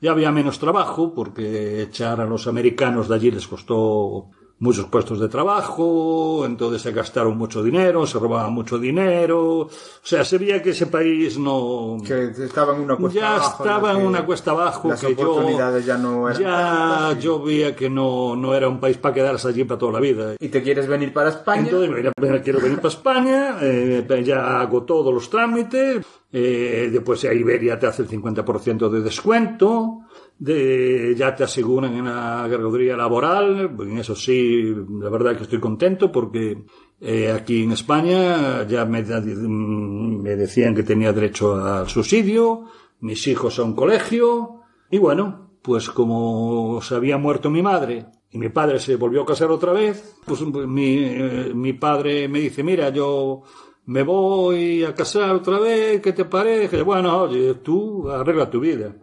[0.01, 5.19] ya había menos trabajo porque echar a los americanos de allí les costó muchos puestos
[5.19, 9.69] de trabajo, entonces se gastaron mucho dinero, se robaban mucho dinero, o
[10.01, 11.97] sea, se veía que ese país no...
[12.05, 13.63] Que estaba en una cuesta ya abajo.
[13.63, 17.75] estaba en una cuesta abajo las que yo oportunidades ya no eran ya yo veía
[17.75, 20.35] que no, no era un país para quedarse allí para toda la vida.
[20.39, 21.63] ¿Y te quieres venir para España?
[21.65, 27.33] Entonces, mira, quiero venir para España, eh, ya hago todos los trámites, eh, después a
[27.33, 30.01] Iberia te hace el 50% de descuento,
[30.37, 35.59] de, ya te aseguran en la gargaduría laboral, en eso sí, la verdad que estoy
[35.59, 36.65] contento porque
[36.99, 42.65] eh, aquí en España ya me, me decían que tenía derecho al subsidio,
[42.99, 48.37] mis hijos a un colegio, y bueno, pues como se había muerto mi madre y
[48.37, 52.63] mi padre se volvió a casar otra vez, pues mi, eh, mi padre me dice,
[52.63, 53.43] mira, yo
[53.85, 56.81] me voy a casar otra vez, ¿qué te parece?
[56.81, 58.95] Bueno, oye, tú arregla tu vida.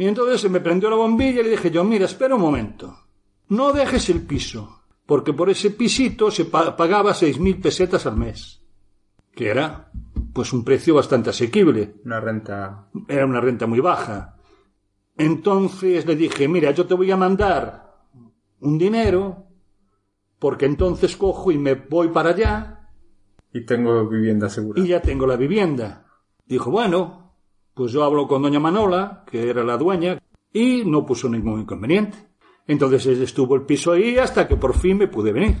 [0.00, 2.96] Y entonces me prendió la bombilla y le dije yo, mira, espera un momento,
[3.48, 8.16] no dejes el piso, porque por ese pisito se pa- pagaba seis mil pesetas al
[8.16, 8.62] mes,
[9.34, 9.90] que era
[10.32, 12.88] pues un precio bastante asequible Una renta...
[13.08, 14.36] era una renta muy baja.
[15.18, 17.98] Entonces le dije, mira, yo te voy a mandar
[18.60, 19.48] un dinero,
[20.38, 22.88] porque entonces cojo y me voy para allá
[23.52, 24.80] Y tengo vivienda segura.
[24.80, 26.06] y ya tengo la vivienda.
[26.46, 27.29] Dijo, bueno,
[27.80, 30.18] pues yo hablo con doña Manola, que era la dueña,
[30.52, 32.18] y no puso ningún inconveniente.
[32.66, 35.56] Entonces estuvo el piso ahí hasta que por fin me pude venir.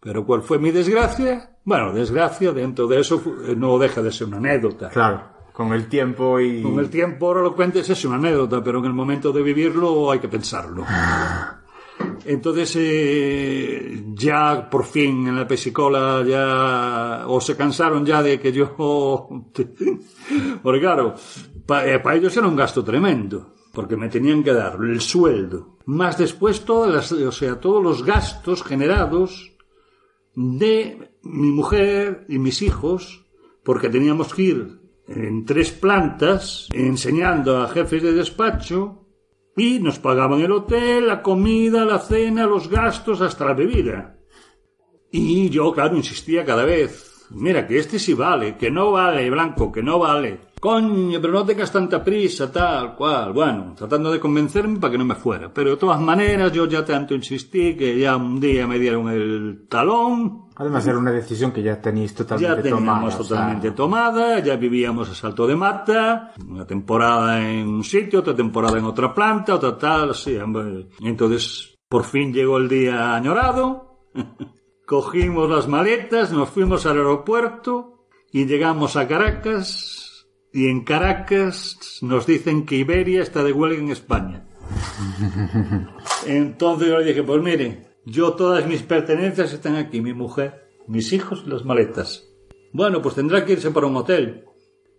[0.00, 1.56] Pero ¿cuál fue mi desgracia?
[1.64, 4.90] Bueno, desgracia dentro de eso fu- no deja de ser una anécdota.
[4.90, 5.22] Claro,
[5.54, 6.60] con el tiempo y...
[6.60, 10.10] Con el tiempo ahora lo cuentes es una anécdota, pero en el momento de vivirlo
[10.10, 10.84] hay que pensarlo.
[12.24, 18.52] Entonces eh, ya por fin en la pesicola ya o se cansaron ya de que
[18.52, 18.76] yo
[20.62, 21.14] porque claro
[21.66, 25.78] para ellos era un gasto tremendo porque me tenían que dar el sueldo.
[25.86, 29.52] Más después todas las o sea todos los gastos generados
[30.34, 33.24] de mi mujer y mis hijos
[33.64, 39.01] porque teníamos que ir en tres plantas enseñando a jefes de despacho
[39.56, 44.18] y nos pagaban el hotel, la comida, la cena, los gastos, hasta la bebida.
[45.10, 47.11] Y yo, claro, insistía cada vez.
[47.34, 50.52] Mira, que este sí vale, que no vale, Blanco, que no vale.
[50.60, 53.32] Coño, pero no tengas tanta prisa, tal, cual.
[53.32, 55.52] Bueno, tratando de convencerme para que no me fuera.
[55.52, 59.66] Pero de todas maneras, yo ya tanto insistí que ya un día me dieron el
[59.68, 63.06] talón Además era una decisión que ya teníais ya totalmente teníamos tomada.
[63.06, 68.20] o sea, totalmente tomada, ya vivíamos a Salto de Mata, una temporada en un sitio,
[68.20, 70.88] otra temporada en otra planta, otra tal, sí, hombre.
[71.00, 74.06] Entonces, por fin llegó el día añorado,
[74.92, 82.26] cogimos las maletas, nos fuimos al aeropuerto y llegamos a Caracas, y en Caracas nos
[82.26, 84.46] dicen que Iberia está de huelga en España.
[86.26, 91.14] Entonces yo le dije, pues mire, yo todas mis pertenencias están aquí, mi mujer, mis
[91.14, 92.28] hijos las maletas.
[92.74, 94.44] Bueno, pues tendrá que irse para un hotel.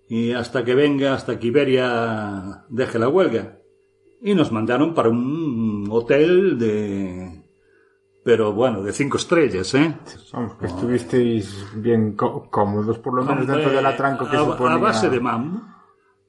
[0.10, 3.60] Y hasta que venga, hasta que Iberia deje la huelga.
[4.24, 7.43] Y nos mandaron para un hotel de...
[8.24, 9.98] Pero bueno, de cinco estrellas, ¿eh?
[10.32, 14.76] Vamos, que estuvisteis bien có- cómodos, por lo menos dentro del atranco que a, suponía...
[14.76, 15.62] a base de mambo.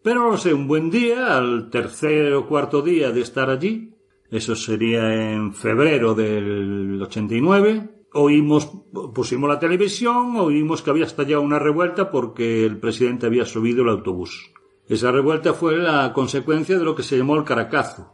[0.03, 3.95] Pero no sé, un buen día, al tercer o cuarto día de estar allí,
[4.31, 8.71] eso sería en febrero del 89, oímos,
[9.15, 13.89] pusimos la televisión, oímos que había estallado una revuelta porque el presidente había subido el
[13.91, 14.51] autobús.
[14.89, 18.13] Esa revuelta fue la consecuencia de lo que se llamó el caracazo.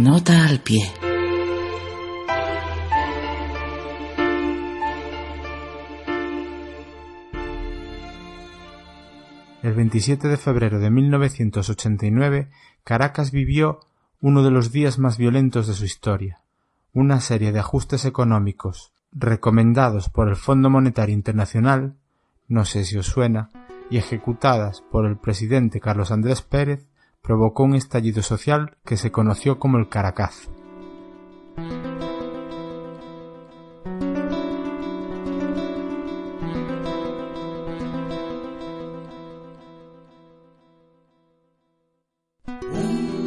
[0.00, 0.90] Nota al pie.
[9.62, 12.48] El 27 de febrero de 1989,
[12.82, 13.80] Caracas vivió
[14.22, 16.40] uno de los días más violentos de su historia.
[16.94, 21.98] Una serie de ajustes económicos recomendados por el Fondo Monetario Internacional,
[22.48, 23.50] no sé si os suena,
[23.90, 26.86] y ejecutadas por el presidente Carlos Andrés Pérez,
[27.22, 29.88] provocó un estallido social que se conoció como el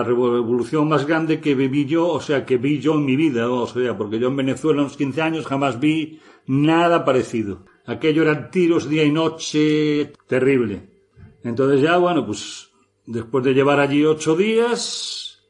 [0.00, 3.50] La revolución más grande que viví yo, o sea, que vi yo en mi vida,
[3.50, 7.66] o sea, porque yo en Venezuela a los 15 años jamás vi nada parecido.
[7.84, 10.88] Aquello eran tiros día y noche, terrible.
[11.44, 12.70] Entonces ya, bueno, pues
[13.04, 15.42] después de llevar allí ocho días,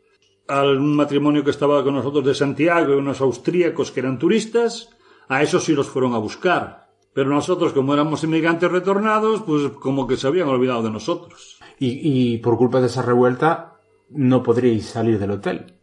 [0.48, 4.90] al matrimonio que estaba con nosotros de Santiago y unos austríacos que eran turistas,
[5.28, 6.90] a esos sí los fueron a buscar.
[7.12, 11.61] Pero nosotros, como éramos inmigrantes retornados, pues como que se habían olvidado de nosotros.
[11.78, 13.80] Y por culpa de esa revuelta
[14.11, 15.74] no podríais salir del hotel.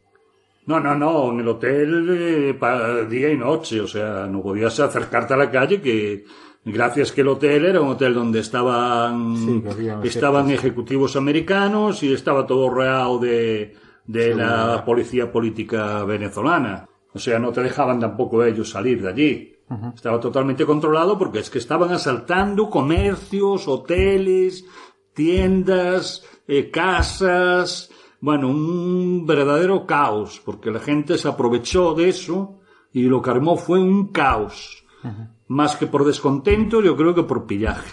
[0.66, 5.34] No, no, no, en el hotel eh, día y noche, o sea, no podías acercarte
[5.34, 6.26] a la calle que
[6.66, 9.64] gracias que el hotel era un hotel donde estaban Sí,
[10.04, 13.76] estaban ejecutivos americanos y estaba todo rodeado de,
[14.06, 16.90] de la policía política venezolana.
[17.14, 19.54] O sea, no te dejaban tampoco ellos salir de allí.
[19.94, 24.66] Estaba totalmente controlado porque es que estaban asaltando comercios, hoteles,
[25.14, 27.90] tiendas, eh, casas,
[28.22, 32.60] bueno, un verdadero caos, porque la gente se aprovechó de eso
[32.94, 34.84] y lo que armó fue un caos.
[35.48, 37.92] Más que por descontento, yo creo que por pillaje.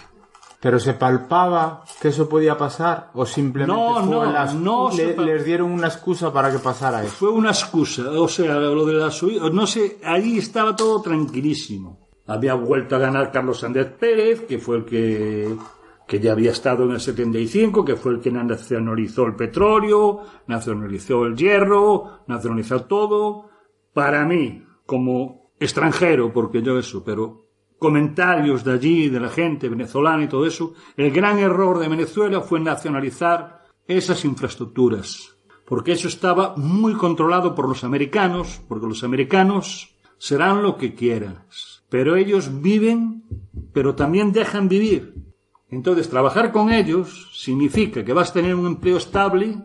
[0.59, 5.45] Pero se palpaba que eso podía pasar o simplemente No, no, la- no le- les
[5.45, 7.11] dieron una excusa para que pasara eso.
[7.13, 11.99] Fue una excusa, o sea, lo de la sui- no sé, ahí estaba todo tranquilísimo.
[12.27, 15.55] Había vuelto a ganar Carlos Andrés Pérez, que fue el que,
[16.07, 21.25] que ya había estado en el 75, que fue el que nacionalizó el petróleo, nacionalizó
[21.25, 23.49] el hierro, nacionalizó todo.
[23.93, 27.45] Para mí, como extranjero, porque yo eso, pero
[27.79, 32.41] comentarios de allí, de la gente venezolana y todo eso, el gran error de Venezuela
[32.41, 35.35] fue nacionalizar esas infraestructuras,
[35.65, 41.83] porque eso estaba muy controlado por los americanos, porque los americanos serán lo que quieras,
[41.89, 43.23] pero ellos viven,
[43.73, 45.24] pero también dejan vivir.
[45.75, 49.57] Entonces, trabajar con ellos significa que vas a tener un empleo estable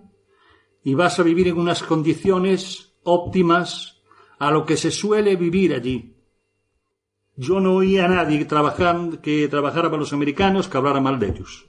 [0.83, 4.03] y vas a vivir en unas condiciones óptimas
[4.41, 6.17] a lo que se suele vivir allí.
[7.37, 8.49] Yo no oía a nadie que,
[9.23, 11.67] que trabajara para los americanos que hablara mal de ellos.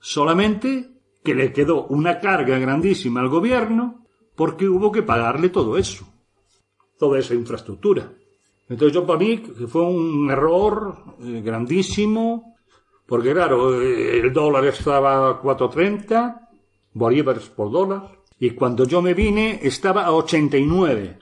[0.00, 0.90] Solamente
[1.22, 6.12] que le quedó una carga grandísima al gobierno porque hubo que pagarle todo eso,
[6.98, 8.12] toda esa infraestructura.
[8.68, 9.36] Entonces yo para mí
[9.68, 12.55] fue un error eh, grandísimo,
[13.06, 16.48] porque claro, eh, el dólar estaba a 4.30,
[16.92, 21.18] bolívares por dólar, y cuando yo me vine estaba a 89.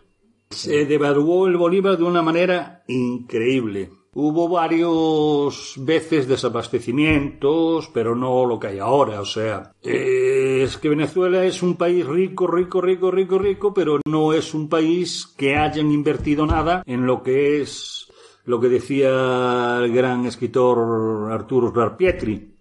[0.51, 3.91] Se devaluó el bolívar de una manera increíble.
[4.17, 9.21] Hubo varios veces desabastecimientos, pero no lo que hay ahora.
[9.21, 13.99] O sea, eh, es que Venezuela es un país rico, rico, rico, rico, rico, pero
[14.07, 18.04] no es un país que hayan invertido nada en lo que es
[18.45, 22.55] lo que decía el gran escritor Arturo Pietri,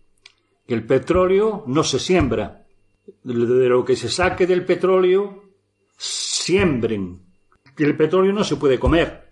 [0.65, 2.65] que el petróleo no se siembra.
[3.23, 5.43] De lo que se saque del petróleo,
[5.97, 7.21] siembren.
[7.77, 9.22] El petróleo no se puede comer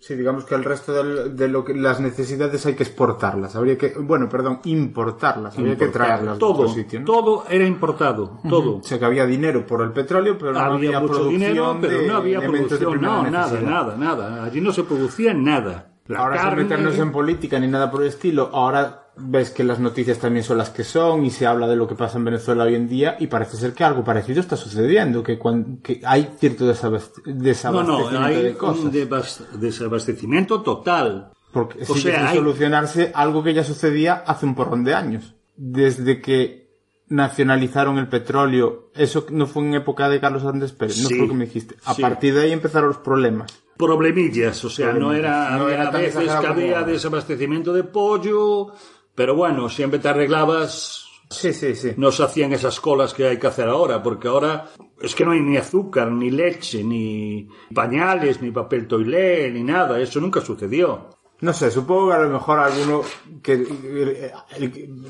[0.00, 3.54] Sí, digamos que el resto de, lo que las necesidades hay que exportarlas.
[3.54, 5.58] Habría que, bueno, perdón, importarlas.
[5.58, 8.78] Habría que traerlas todo, de sitio, Todo era importado, todo.
[8.78, 12.00] O sea que había dinero por el petróleo, pero no había, había mucho dinero, pero
[12.06, 14.44] no había producción, no, nada, nada, nada.
[14.44, 15.92] Allí no se producía nada.
[16.06, 19.78] La ahora sin meternos en política ni nada por el estilo, ahora ves que las
[19.78, 22.64] noticias también son las que son y se habla de lo que pasa en Venezuela
[22.64, 25.38] hoy en día y parece ser que algo parecido está sucediendo, que,
[25.82, 28.84] que hay cierto desabastecimiento no, no, hay de cosas.
[28.84, 31.32] un desabastecimiento total.
[31.52, 35.34] Porque o sea, solucionarse algo que ya sucedía hace un porrón de años.
[35.56, 36.70] Desde que
[37.08, 41.28] nacionalizaron el petróleo, eso no fue en época de Carlos Andrés Pérez, no fue lo
[41.28, 41.76] que me dijiste.
[41.84, 45.90] A partir de ahí empezaron los problemas problemillas, o sea, no era, no era a
[45.90, 48.74] veces que había desabastecimiento de pollo,
[49.20, 51.04] pero bueno, siempre te arreglabas.
[51.28, 51.92] Sí, sí, sí.
[51.98, 55.32] No se hacían esas colas que hay que hacer ahora, porque ahora es que no
[55.32, 60.00] hay ni azúcar, ni leche, ni pañales, ni papel toilé, ni nada.
[60.00, 61.10] Eso nunca sucedió.
[61.42, 63.02] No sé, supongo que a lo mejor alguno
[63.42, 64.32] que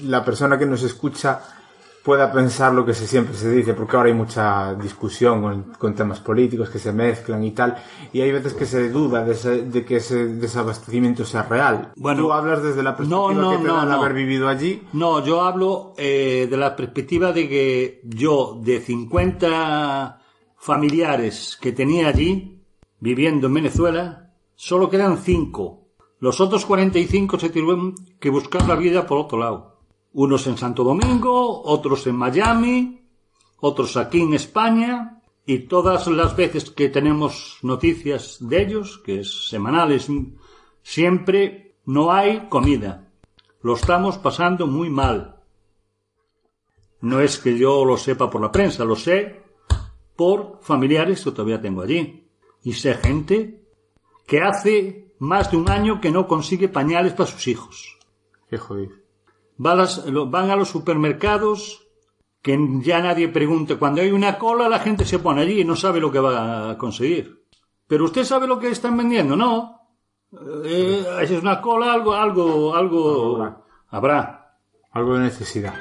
[0.02, 1.59] la persona que nos escucha
[2.10, 6.18] pueda pensar lo que se, siempre se dice, porque ahora hay mucha discusión con, temas
[6.18, 7.76] políticos que se mezclan y tal,
[8.12, 11.92] y hay veces que se duda de, que ese desabastecimiento sea real.
[11.94, 14.82] Bueno, Tú hablas desde la perspectiva no, no, que te no, haber vivido allí.
[14.92, 20.20] No, yo hablo eh, de la perspectiva de que yo, de 50
[20.58, 22.60] familiares que tenía allí,
[22.98, 25.86] viviendo en Venezuela, solo quedan 5.
[26.18, 29.79] Los otros 45 se tuvieron que buscar la vida por otro lado
[30.12, 33.02] unos en Santo Domingo, otros en Miami,
[33.60, 39.48] otros aquí en España, y todas las veces que tenemos noticias de ellos, que es
[39.48, 40.08] semanales,
[40.82, 43.08] siempre no hay comida.
[43.62, 45.36] Lo estamos pasando muy mal.
[47.00, 49.42] No es que yo lo sepa por la prensa, lo sé
[50.14, 52.28] por familiares que todavía tengo allí.
[52.62, 53.64] Y sé gente
[54.26, 57.98] que hace más de un año que no consigue pañales para sus hijos.
[58.48, 58.99] Qué jodido
[59.60, 61.86] van a los supermercados
[62.40, 63.76] que ya nadie pregunte.
[63.76, 66.70] Cuando hay una cola, la gente se pone allí y no sabe lo que va
[66.70, 67.44] a conseguir.
[67.86, 69.80] Pero usted sabe lo que están vendiendo, ¿no?
[70.64, 74.56] Eh, es una cola, algo, algo, algo habrá.
[74.92, 75.74] Algo de necesidad.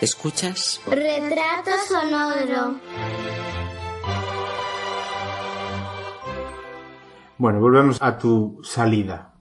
[0.00, 0.80] ¿Escuchas?
[0.86, 2.80] Retrato sonoro.
[7.38, 9.35] Bueno, volvemos a tu salida.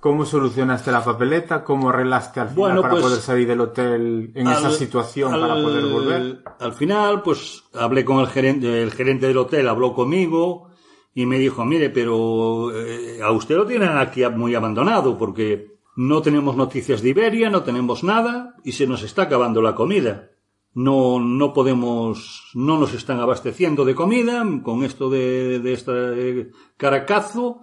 [0.00, 1.64] ¿Cómo solucionaste la papeleta?
[1.64, 5.86] ¿Cómo arreglaste al final para pues, poder salir del hotel en esa situación para poder
[5.86, 6.44] volver?
[6.60, 10.68] Al final, pues hablé con el gerente, el gerente del hotel habló conmigo
[11.14, 16.22] y me dijo, mire, pero eh, a usted lo tienen aquí muy abandonado porque no
[16.22, 20.30] tenemos noticias de Iberia, no tenemos nada y se nos está acabando la comida.
[20.74, 27.62] No, no podemos, no nos están abasteciendo de comida con esto de, de este caracazo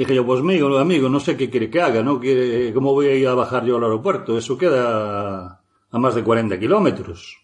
[0.00, 2.22] Dije yo, pues amigo, amigo, no sé qué quiere que haga, ¿no?
[2.72, 4.38] ¿Cómo voy a ir a bajar yo al aeropuerto?
[4.38, 7.36] Eso queda a más de 40 kilómetros.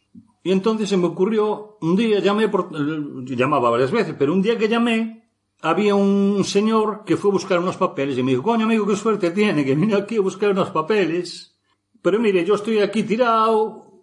[0.42, 2.70] Y entonces se me ocurrió, un día llamé, por,
[3.26, 5.28] llamaba varias veces, pero un día que llamé,
[5.60, 8.96] había un señor que fue a buscar unos papeles y me dijo, coño amigo, qué
[8.96, 11.58] suerte tiene, que vine aquí a buscar unos papeles.
[12.00, 14.02] Pero mire, yo estoy aquí tirado,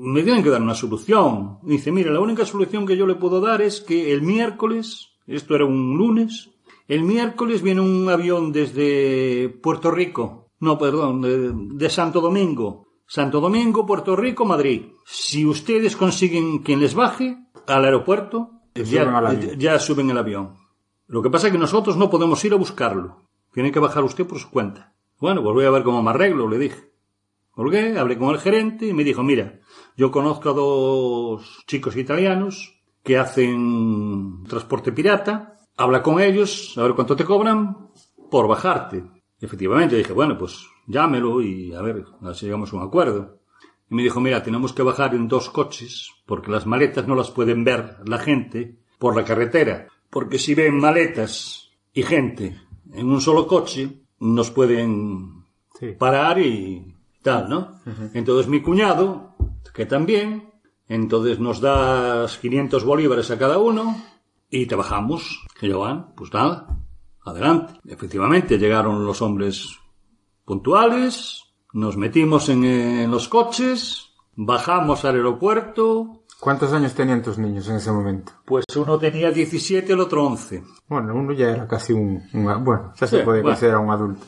[0.00, 1.58] me tienen que dar una solución.
[1.62, 5.54] dice, mire, la única solución que yo le puedo dar es que el miércoles, esto
[5.54, 6.51] era un lunes,
[6.88, 12.86] el miércoles viene un avión desde Puerto Rico, no, perdón, de, Santo Domingo.
[13.04, 14.92] Santo Domingo, Puerto Rico, Madrid.
[15.04, 20.54] Si ustedes consiguen quien les baje al aeropuerto, ya, suben el avión.
[21.08, 23.28] Lo que pasa es que nosotros no podemos ir a buscarlo.
[23.52, 24.94] Tiene que bajar usted por su cuenta.
[25.18, 26.92] Bueno, pues voy a ver cómo me arreglo, le dije.
[27.50, 29.60] Colgué, hablé con el gerente y me dijo, mira,
[29.96, 36.94] yo conozco a dos chicos italianos que hacen transporte pirata habla con ellos, a ver
[36.94, 37.88] cuánto te cobran
[38.30, 39.04] por bajarte.
[39.40, 43.38] efectivamente dije, bueno, pues llámelo y a ver, a ver si llegamos a un acuerdo.
[43.90, 47.30] y me dijo, mira, tenemos que bajar en dos coches, porque las maletas no las
[47.30, 52.58] pueden ver la gente por la carretera, porque si ven maletas y gente
[52.92, 55.42] en un solo coche, nos pueden
[55.78, 55.92] Sí.
[55.98, 57.80] parar y tal, ¿no?
[58.14, 59.34] Entonces mi cuñado,
[59.74, 60.52] que también,
[60.88, 63.96] entonces nos das 500 bolívares a cada uno
[64.52, 65.44] y te bajamos.
[65.58, 66.68] Que yo van, pues nada,
[67.24, 67.74] adelante.
[67.88, 69.78] Efectivamente, llegaron los hombres
[70.44, 71.42] puntuales,
[71.72, 77.92] nos metimos en, los coches, bajamos al aeropuerto, ¿Cuántos años tenían tus niños en ese
[77.92, 78.32] momento?
[78.44, 80.60] pues uno tenía 17, el otro 11.
[80.88, 82.20] Bueno, uno ya era casi un...
[82.34, 83.50] un- bueno, ya se Sí, puede bueno.
[83.54, 84.26] considerar un adulto.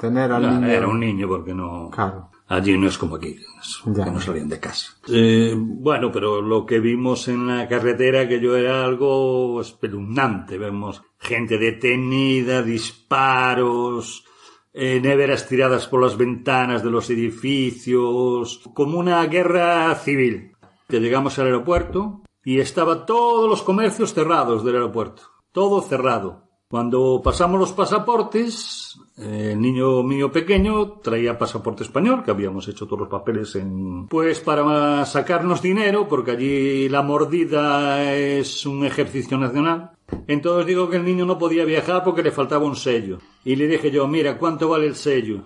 [0.00, 0.66] Tener al niño...
[0.66, 1.88] Era un niño porque no...
[1.90, 2.30] Claro.
[2.52, 4.92] Allí no es como aquí, que no salían de casa.
[5.08, 10.58] Eh, bueno, pero lo que vimos en la carretera que yo era algo espeluznante.
[10.58, 14.26] Vemos gente detenida, disparos,
[14.74, 20.52] eh, neveras tiradas por las ventanas de los edificios, como una guerra civil.
[20.90, 25.22] Que llegamos al aeropuerto y estaba todos los comercios cerrados del aeropuerto,
[25.52, 26.51] todo cerrado.
[26.72, 32.86] Cuando pasamos los pasaportes, eh, el niño mío pequeño traía pasaporte español, que habíamos hecho
[32.86, 34.08] todos los papeles en...
[34.08, 39.90] Pues para sacarnos dinero, porque allí la mordida es un ejercicio nacional.
[40.26, 43.18] Entonces digo que el niño no podía viajar porque le faltaba un sello.
[43.44, 45.42] Y le dije yo, mira, ¿cuánto vale el sello?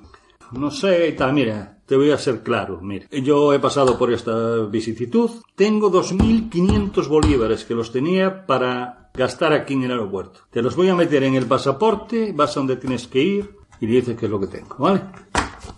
[0.52, 3.06] No sé, y tal, mira, te voy a ser claro, mira.
[3.10, 5.30] Yo he pasado por esta vicisitud.
[5.56, 10.40] Tengo 2.500 bolívares que los tenía para gastar aquí en el aeropuerto.
[10.50, 13.86] Te los voy a meter en el pasaporte, vas a donde tienes que ir y
[13.86, 15.02] le dices qué es lo que tengo, ¿vale?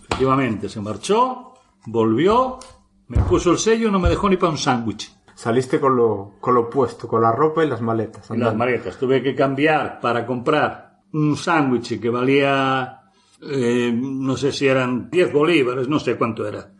[0.03, 1.53] Efectivamente, se marchó,
[1.85, 2.59] volvió,
[3.07, 5.11] me puso el sello, no me dejó ni para un sándwich.
[5.33, 8.29] Saliste con lo, con lo puesto, con la ropa y las maletas.
[8.29, 8.97] En las maletas.
[8.97, 13.03] Tuve que cambiar para comprar un sándwich que valía,
[13.41, 16.73] eh, no sé si eran 10 bolívares, no sé cuánto era.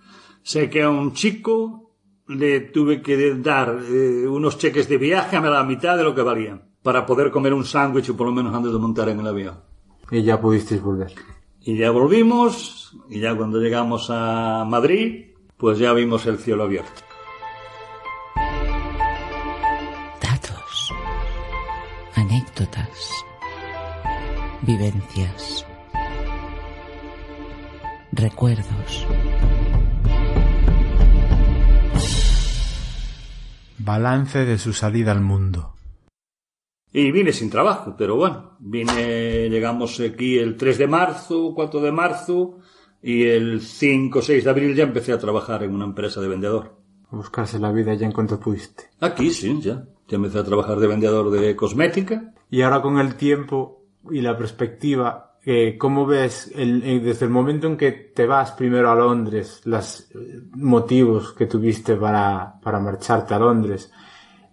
[0.44, 1.89] Sé que a un chico
[2.30, 6.22] le tuve que dar eh, unos cheques de viaje a la mitad de lo que
[6.22, 9.56] valían para poder comer un sándwich por lo menos antes de montar en el avión.
[10.12, 11.12] Y ya pudisteis volver.
[11.62, 17.02] Y ya volvimos, y ya cuando llegamos a Madrid, pues ya vimos el cielo abierto.
[20.22, 20.94] Datos.
[22.14, 23.26] Anécdotas.
[24.62, 25.66] Vivencias.
[28.12, 29.08] Recuerdos.
[33.90, 35.74] Balance de su salida al mundo.
[36.94, 41.92] Y vine sin trabajo, pero bueno, vine, llegamos aquí el 3 de marzo, 4 de
[41.92, 42.60] marzo,
[43.02, 46.28] y el 5 o 6 de abril ya empecé a trabajar en una empresa de
[46.28, 46.78] vendedor.
[47.12, 48.84] A buscarse la vida ya en cuanto pudiste.
[49.00, 49.88] Aquí sí, ya.
[50.08, 52.36] Ya empecé a trabajar de vendedor de cosmética.
[52.48, 57.32] Y ahora con el tiempo y la perspectiva, eh, ¿cómo ves el- eh, desde el
[57.32, 60.10] momento en que te vas primero a Londres, los
[60.56, 63.92] motivos que tuviste para, para marcharte a Londres?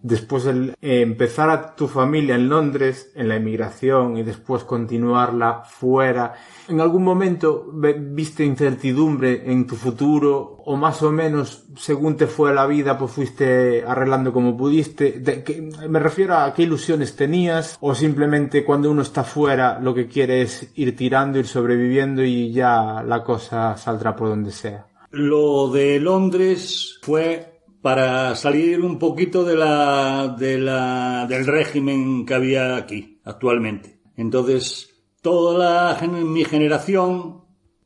[0.09, 5.63] Después el eh, empezar a tu familia en Londres, en la emigración y después continuarla
[5.69, 6.35] fuera.
[6.69, 12.55] ¿En algún momento viste incertidumbre en tu futuro o más o menos según te fue
[12.55, 15.13] la vida pues fuiste arreglando como pudiste?
[15.19, 19.93] De- que- me refiero a qué ilusiones tenías o simplemente cuando uno está fuera lo
[19.93, 24.87] que quiere es ir tirando, ir sobreviviendo y ya la cosa saldrá por donde sea.
[25.11, 27.56] Lo de Londres fue
[27.87, 34.01] para salir un poquito de la, de la, del régimen que había aquí actualmente.
[34.17, 34.91] Entonces,
[35.23, 35.57] toda
[35.95, 37.43] la, mi generación,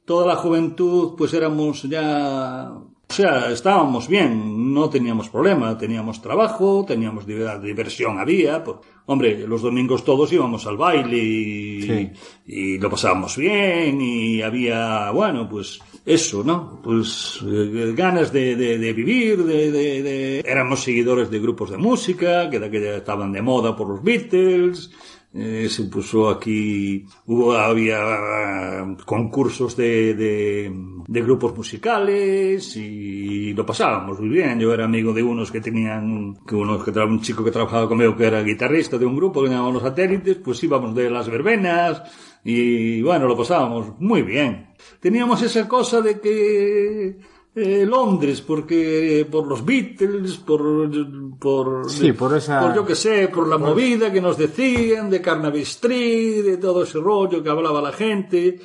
[0.06, 6.82] toda la juventud, pues éramos ya, o sea, estábamos bien, no teníamos problema, teníamos trabajo,
[6.88, 12.10] teníamos diver- diversión había, pues, hombre, los domingos todos íbamos al baile y, Sí.
[12.46, 16.80] y lo pasábamos bien y había, bueno, pues eso, ¿no?
[16.82, 22.48] Pues eh, ganas de, de- de vivir, de, de- éramos seguidores de grupos de música
[22.50, 24.90] que aquella estaban de moda por los Beatles.
[25.32, 30.72] Eh, se puso aquí, hubo, había concursos de, de,
[31.06, 34.58] de grupos musicales y lo pasábamos muy bien.
[34.58, 38.16] Yo era amigo de unos que tenían, que unos que un chico que trabajaba conmigo
[38.16, 42.02] que era guitarrista de un grupo que llamaban Los Satélites, pues íbamos de las verbenas
[42.44, 44.70] y bueno, lo pasábamos muy bien.
[44.98, 47.18] Teníamos esa cosa de que
[47.54, 50.90] eh, Londres, porque por los Beatles, por,
[51.38, 55.20] por, Sí, por esa- por yo que sé, por la movida que nos decían de
[55.20, 58.60] Carnaby Street, de todo ese rollo que hablaba la gente.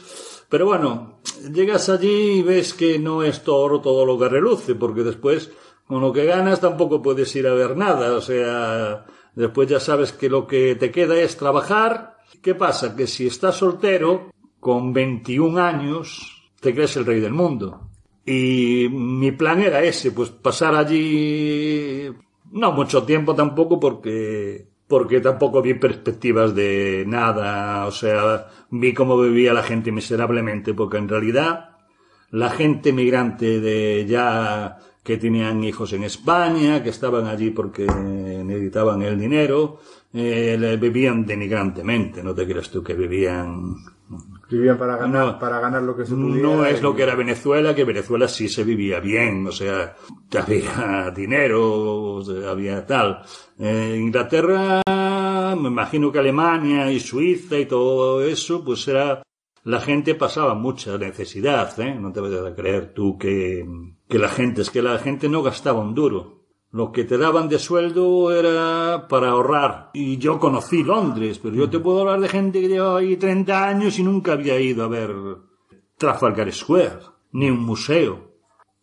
[0.49, 1.19] Pero bueno,
[1.51, 5.51] llegas allí y ves que no es todo, todo lo que reluce, porque después,
[5.87, 8.13] con lo que ganas, tampoco puedes ir a ver nada.
[8.15, 12.17] O sea, después ya sabes que lo que te queda es trabajar.
[12.41, 12.95] ¿Qué pasa?
[12.95, 14.29] Que si estás soltero,
[14.59, 17.84] con 21 años, te crees el rey del mundo.
[18.25, 22.11] Y mi plan era ese, pues pasar allí
[22.51, 29.19] no mucho tiempo tampoco porque porque tampoco vi perspectivas de nada, o sea, vi cómo
[29.19, 31.71] vivía la gente miserablemente, porque en realidad
[32.31, 39.01] la gente migrante de ya que tenían hijos en España, que estaban allí porque necesitaban
[39.01, 39.79] el dinero,
[40.13, 43.75] eh, vivían denigrantemente, no te creas tú que vivían
[44.49, 46.47] Vivían para ganar, para ganar lo que se pudiera.
[46.47, 49.95] No es lo que era Venezuela, que Venezuela sí se vivía bien, o sea,
[50.39, 53.23] había dinero, había tal.
[53.57, 59.23] Eh, Inglaterra, me imagino que Alemania y Suiza y todo eso, pues era,
[59.63, 61.95] la gente pasaba mucha necesidad, ¿eh?
[61.95, 63.65] No te vayas a creer tú que,
[64.07, 66.44] que la gente, es que la gente no gastaba un duro.
[66.75, 69.91] Lo que te daban de sueldo era para ahorrar.
[69.93, 73.65] Y yo conocí Londres, pero yo te puedo hablar de gente que lleva ahí 30
[73.65, 75.15] años y nunca había ido a ver
[75.97, 76.99] Trafalgar Square,
[77.31, 78.33] ni un museo.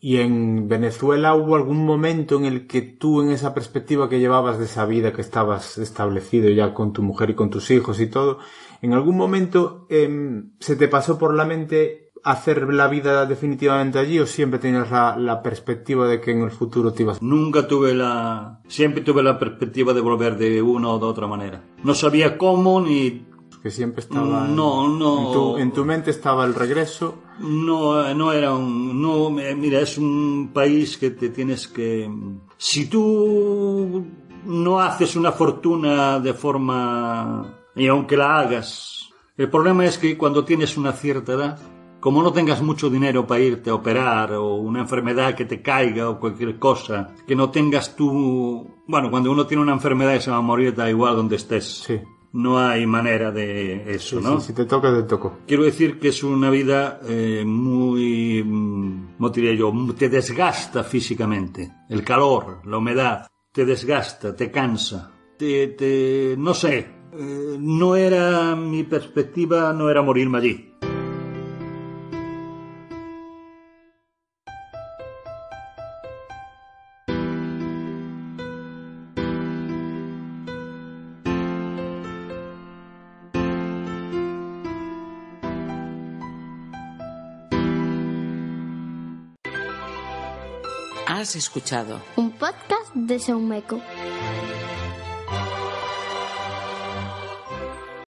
[0.00, 4.58] ¿Y en Venezuela hubo algún momento en el que tú, en esa perspectiva que llevabas
[4.58, 8.06] de esa vida que estabas establecido ya con tu mujer y con tus hijos y
[8.06, 8.38] todo,
[8.80, 14.18] en algún momento em, se te pasó por la mente hacer la vida definitivamente allí
[14.18, 17.20] o siempre tenías la, perspectiva de que en el futuro te ibas?
[17.20, 18.60] Nunca tuve la...
[18.68, 21.62] Siempre tuve la perspectiva de volver de una o de otra manera.
[21.82, 23.26] No sabía cómo ni...
[23.62, 24.46] Que siempre estaba...
[24.46, 25.56] No, no...
[25.56, 27.14] En tu, mente estaba el regreso.
[27.38, 29.00] No, no era un...
[29.00, 32.10] No, mira, es un país que te tienes que...
[32.56, 34.04] Si tú
[34.46, 37.54] no haces una fortuna de forma...
[37.76, 38.98] Y aunque la hagas...
[39.36, 41.58] El problema es que cuando tienes una cierta edad
[42.02, 46.10] como no tengas mucho dinero para irte a operar o una enfermedad que te caiga
[46.10, 48.68] o cualquier cosa, que no tengas tú...
[48.88, 51.84] Bueno, cuando uno tiene una enfermedad y se va a morir, da igual donde estés.
[51.86, 52.00] Sí.
[52.32, 54.40] No hay manera de eso, ¿no?
[54.40, 55.38] Sí, si te toca, te toco.
[55.46, 58.42] Quiero decir que es una vida eh, muy...
[59.16, 59.72] ¿Cómo diría yo?
[59.96, 61.72] Te desgasta físicamente.
[61.88, 65.12] El calor, la humedad, te desgasta, te cansa.
[65.38, 65.68] Te...
[65.68, 66.78] te no sé.
[67.12, 68.56] Eh, no era...
[68.56, 70.68] Mi perspectiva no era morirme allí.
[91.22, 93.80] Has escuchado un podcast de Meco.